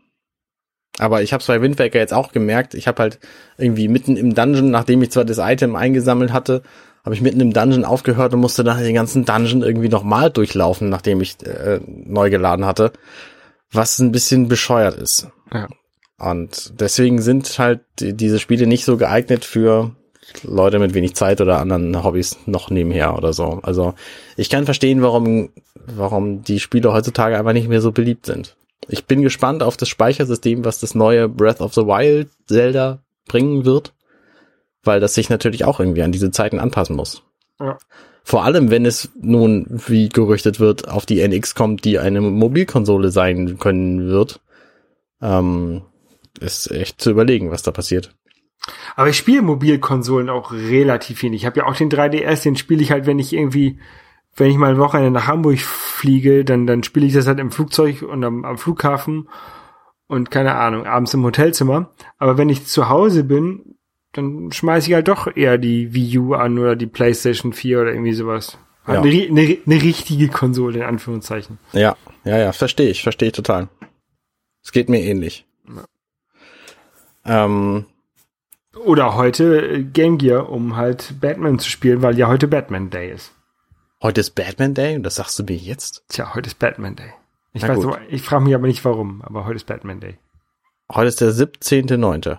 [0.98, 2.74] Aber ich habe es bei Wind jetzt auch gemerkt.
[2.74, 3.18] Ich habe halt
[3.59, 6.62] irgendwie mitten im Dungeon, nachdem ich zwar das Item eingesammelt hatte,
[7.05, 10.88] habe ich mitten im Dungeon aufgehört und musste dann den ganzen Dungeon irgendwie nochmal durchlaufen,
[10.88, 12.92] nachdem ich äh, neu geladen hatte.
[13.70, 15.28] Was ein bisschen bescheuert ist.
[15.52, 15.68] Ja.
[16.18, 19.94] Und deswegen sind halt die, diese Spiele nicht so geeignet für
[20.42, 23.60] Leute mit wenig Zeit oder anderen Hobbys noch nebenher oder so.
[23.62, 23.94] Also
[24.36, 25.50] ich kann verstehen, warum,
[25.86, 28.56] warum die Spiele heutzutage einfach nicht mehr so beliebt sind.
[28.88, 33.64] Ich bin gespannt auf das Speichersystem, was das neue Breath of the Wild Zelda bringen
[33.64, 33.94] wird,
[34.82, 37.22] weil das sich natürlich auch irgendwie an diese Zeiten anpassen muss.
[37.60, 37.78] Ja.
[38.22, 43.10] Vor allem, wenn es nun, wie gerüchtet wird, auf die NX kommt, die eine Mobilkonsole
[43.10, 44.40] sein können wird,
[45.20, 45.82] ähm,
[46.41, 48.14] ist echt zu überlegen, was da passiert.
[48.97, 51.35] Aber ich spiele Mobilkonsolen auch relativ viel.
[51.35, 53.78] Ich habe ja auch den 3DS, den spiele ich halt, wenn ich irgendwie,
[54.37, 57.51] wenn ich mal ein Wochenende nach Hamburg fliege, dann, dann spiele ich das halt im
[57.51, 59.28] Flugzeug und am, am Flughafen
[60.07, 61.91] und keine Ahnung, abends im Hotelzimmer.
[62.18, 63.76] Aber wenn ich zu Hause bin,
[64.12, 67.93] dann schmeiße ich halt doch eher die Wii U an oder die PlayStation 4 oder
[67.93, 68.59] irgendwie sowas.
[68.87, 69.01] Ja.
[69.01, 71.59] Eine, eine, eine richtige Konsole, in Anführungszeichen.
[71.72, 73.68] Ja, ja, ja, verstehe ich, verstehe ich total.
[74.62, 75.47] Es geht mir ähnlich.
[77.25, 77.87] Ähm,
[78.85, 83.12] Oder heute äh, Game Gear, um halt Batman zu spielen, weil ja heute Batman Day
[83.12, 83.33] ist.
[84.03, 86.05] heute ist Batman Day und das sagst du mir jetzt?
[86.09, 87.12] Tja, heute ist Batman Day.
[87.53, 87.99] Ich Na weiß, gut.
[88.09, 90.18] ich frage mich aber nicht warum, aber heute ist Batman Day.
[90.93, 92.37] Heute ist der 17.9.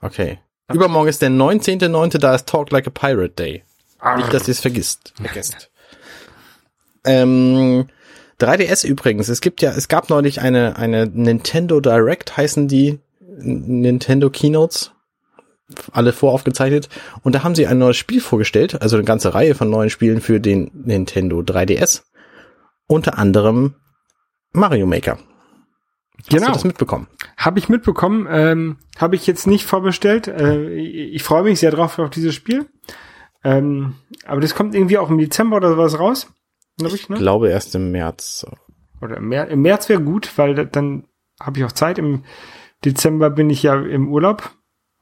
[0.00, 0.38] Okay.
[0.72, 3.64] Übermorgen ist der 19.9., da ist Talk Like a Pirate Day.
[4.16, 5.12] Nicht, dass ihr es vergisst.
[5.16, 5.70] Vergesst.
[7.04, 7.88] ähm,
[8.40, 13.00] 3DS übrigens, es gibt ja, es gab neulich eine, eine Nintendo Direct, heißen die
[13.38, 14.92] Nintendo Keynotes,
[15.92, 16.88] alle voraufgezeichnet.
[17.22, 20.20] Und da haben sie ein neues Spiel vorgestellt, also eine ganze Reihe von neuen Spielen
[20.20, 22.02] für den Nintendo 3DS.
[22.86, 23.74] Unter anderem
[24.52, 25.18] Mario Maker.
[26.18, 26.46] Hast Genau.
[26.48, 27.08] du das mitbekommen?
[27.36, 30.28] Habe ich mitbekommen, ähm, habe ich jetzt nicht vorbestellt.
[30.28, 32.66] Äh, ich, ich freue mich sehr drauf auf dieses Spiel.
[33.42, 33.94] Ähm,
[34.26, 36.28] aber das kommt irgendwie auch im Dezember oder sowas raus.
[36.78, 37.16] Glaube ich, Ich ne?
[37.18, 38.46] glaube erst im März.
[39.00, 41.04] Oder im, März, im März wäre gut, weil da- dann
[41.40, 41.98] habe ich auch Zeit.
[41.98, 42.22] Im
[42.84, 44.50] Dezember bin ich ja im Urlaub.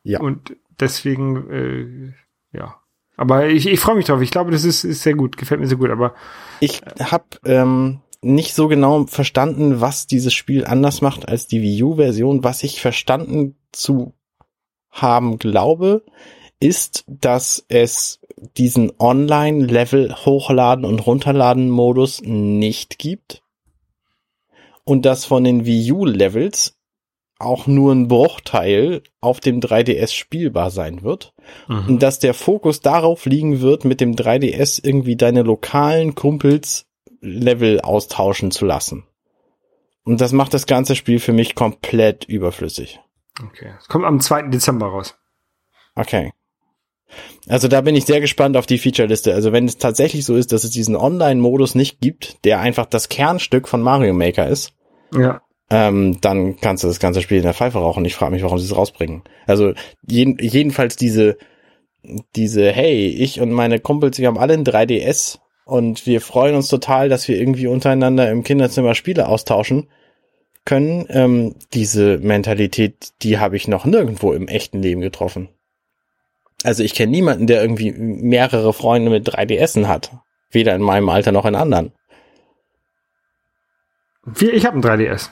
[0.02, 0.20] Ja.
[0.20, 2.77] Und deswegen, äh, ja.
[3.16, 4.20] Aber ich, ich freue mich drauf.
[4.23, 5.36] Ich glaube, das ist, ist sehr gut.
[5.36, 5.90] Gefällt mir sehr gut.
[5.90, 6.15] Aber
[6.61, 11.82] Ich habe ähm, nicht so genau verstanden, was dieses Spiel anders macht als die Wii
[11.82, 12.44] U-Version.
[12.44, 14.15] Was ich verstanden zu
[14.90, 16.02] haben glaube,
[16.61, 18.20] ist, dass es
[18.57, 23.43] diesen Online-Level hochladen und runterladen Modus nicht gibt
[24.85, 26.80] und dass von den Wii U-Levels
[27.40, 31.32] auch nur ein Bruchteil auf dem 3DS spielbar sein wird
[31.68, 36.86] und dass der Fokus darauf liegen wird, mit dem 3DS irgendwie deine lokalen Kumpels
[37.20, 39.04] Level austauschen zu lassen.
[40.04, 43.00] Und das macht das ganze Spiel für mich komplett überflüssig.
[43.42, 43.72] okay.
[43.78, 44.48] Es kommt am 2.
[44.48, 45.16] Dezember raus.
[45.94, 46.32] Okay.
[47.48, 49.34] Also da bin ich sehr gespannt auf die Featureliste.
[49.34, 53.08] Also wenn es tatsächlich so ist, dass es diesen Online-Modus nicht gibt, der einfach das
[53.08, 54.72] Kernstück von Mario Maker ist,
[55.12, 55.42] Ja.
[55.70, 58.05] Ähm, dann kannst du das ganze Spiel in der Pfeife rauchen.
[58.05, 59.22] Ich frage mich, warum sie es rausbringen.
[59.47, 59.72] Also
[60.06, 61.38] jeden, jedenfalls diese,
[62.34, 66.68] diese, hey, ich und meine Kumpels, wir haben alle ein 3DS und wir freuen uns
[66.68, 69.88] total, dass wir irgendwie untereinander im Kinderzimmer Spiele austauschen
[70.64, 71.06] können.
[71.09, 75.48] Ähm, diese Mentalität, die habe ich noch nirgendwo im echten Leben getroffen.
[76.64, 80.10] Also ich kenne niemanden, der irgendwie mehrere Freunde mit 3DSen hat.
[80.51, 81.92] Weder in meinem Alter noch in anderen.
[84.38, 85.30] Ich habe ein 3DS.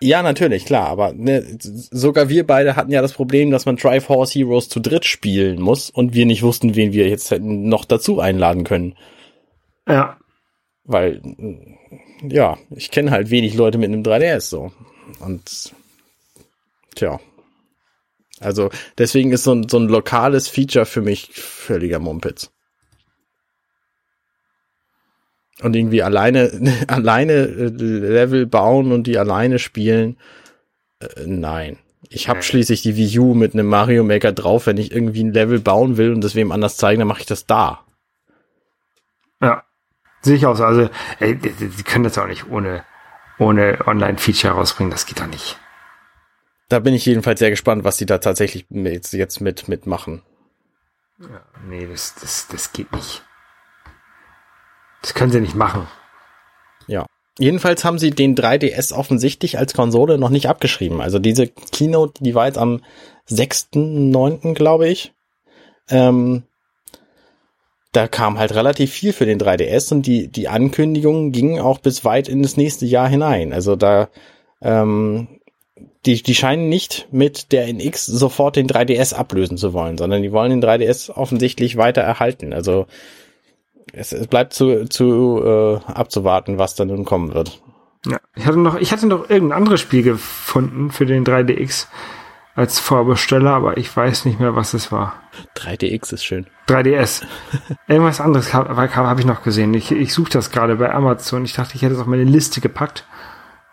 [0.00, 4.34] Ja, natürlich, klar, aber ne, sogar wir beide hatten ja das Problem, dass man Triforce
[4.34, 8.20] Heroes zu dritt spielen muss und wir nicht wussten, wen wir jetzt hätten noch dazu
[8.20, 8.96] einladen können.
[9.88, 10.18] Ja.
[10.84, 11.22] Weil,
[12.22, 14.72] ja, ich kenne halt wenig Leute mit einem 3DS so.
[15.20, 15.72] Und
[16.94, 17.20] tja.
[18.40, 22.50] Also deswegen ist so ein, so ein lokales Feature für mich völliger Mumpitz.
[25.62, 26.50] Und irgendwie alleine,
[26.88, 30.16] alleine äh, Level bauen und die alleine spielen,
[31.00, 31.78] äh, nein.
[32.10, 34.66] Ich habe schließlich die Wii U mit einem Mario Maker drauf.
[34.66, 37.26] Wenn ich irgendwie ein Level bauen will und das wem anders zeigen, dann mache ich
[37.26, 37.84] das da.
[39.40, 39.64] Ja.
[40.20, 40.60] Sehe ich aus.
[40.60, 42.84] Also, ey, die, die können das auch nicht ohne,
[43.38, 44.90] ohne Online-Feature rausbringen.
[44.90, 45.58] Das geht doch nicht.
[46.68, 50.22] Da bin ich jedenfalls sehr gespannt, was die da tatsächlich mit, jetzt mit, mitmachen.
[51.18, 53.23] Ja, nee, das, das, das geht nicht.
[55.04, 55.86] Das können sie nicht machen.
[56.86, 57.04] Ja.
[57.38, 61.02] Jedenfalls haben sie den 3DS offensichtlich als Konsole noch nicht abgeschrieben.
[61.02, 62.80] Also diese Keynote, die war jetzt am
[63.28, 65.12] 6.9., glaube ich.
[65.90, 66.44] Ähm,
[67.92, 72.06] da kam halt relativ viel für den 3DS und die, die Ankündigungen gingen auch bis
[72.06, 73.52] weit in das nächste Jahr hinein.
[73.52, 74.08] Also da,
[74.62, 75.28] ähm,
[76.06, 80.32] die, die scheinen nicht mit der NX sofort den 3DS ablösen zu wollen, sondern die
[80.32, 82.54] wollen den 3DS offensichtlich weiter erhalten.
[82.54, 82.86] Also
[83.92, 87.60] es, es bleibt zu, zu äh, abzuwarten, was da nun kommen wird.
[88.06, 91.86] Ja, ich hatte noch, ich hatte noch irgendein anderes Spiel gefunden für den 3DX
[92.54, 95.14] als Vorbesteller, aber ich weiß nicht mehr, was es war.
[95.56, 96.46] 3DX ist schön.
[96.68, 97.24] 3DS.
[97.88, 99.74] Irgendwas anderes habe hab, hab ich noch gesehen.
[99.74, 101.44] Ich, ich suche das gerade bei Amazon.
[101.44, 103.06] Ich dachte, ich hätte es auf meine Liste gepackt.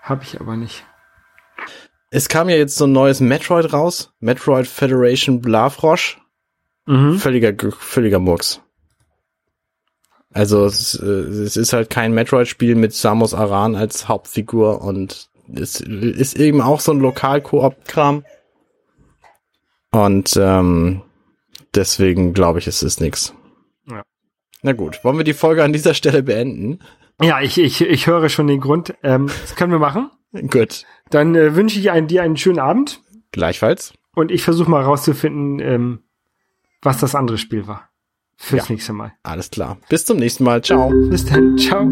[0.01, 0.85] Habe ich aber nicht.
[2.09, 4.13] Es kam ja jetzt so ein neues Metroid raus.
[4.19, 6.19] Metroid Federation Blafrosch.
[6.85, 7.19] Mhm.
[7.19, 8.61] Völliger, völliger Murks.
[10.33, 15.81] Also es, äh, es ist halt kein Metroid-Spiel mit Samus Aran als Hauptfigur und es
[15.81, 18.23] ist eben auch so ein Lokal-Koop-Kram.
[19.91, 21.01] Und ähm,
[21.75, 23.33] deswegen glaube ich, es ist nix.
[23.89, 24.03] Ja.
[24.61, 26.79] Na gut, wollen wir die Folge an dieser Stelle beenden?
[27.21, 28.93] Ja, ich, ich, ich höre schon den Grund.
[29.03, 30.09] Ähm, das können wir machen.
[30.49, 30.85] Gut.
[31.09, 33.01] Dann äh, wünsche ich einen, dir einen schönen Abend
[33.31, 33.93] Gleichfalls.
[34.15, 36.03] und ich versuche mal rauszufinden, ähm,
[36.81, 37.90] was das andere Spiel war.
[38.37, 38.73] Fürs Ja.
[38.73, 39.13] nächste Mal.
[39.23, 39.77] Alles klar.
[39.89, 40.61] Bis zum nächsten Mal.
[40.63, 40.89] Ciao.
[41.09, 41.57] Bis dann.
[41.57, 41.91] Ciao.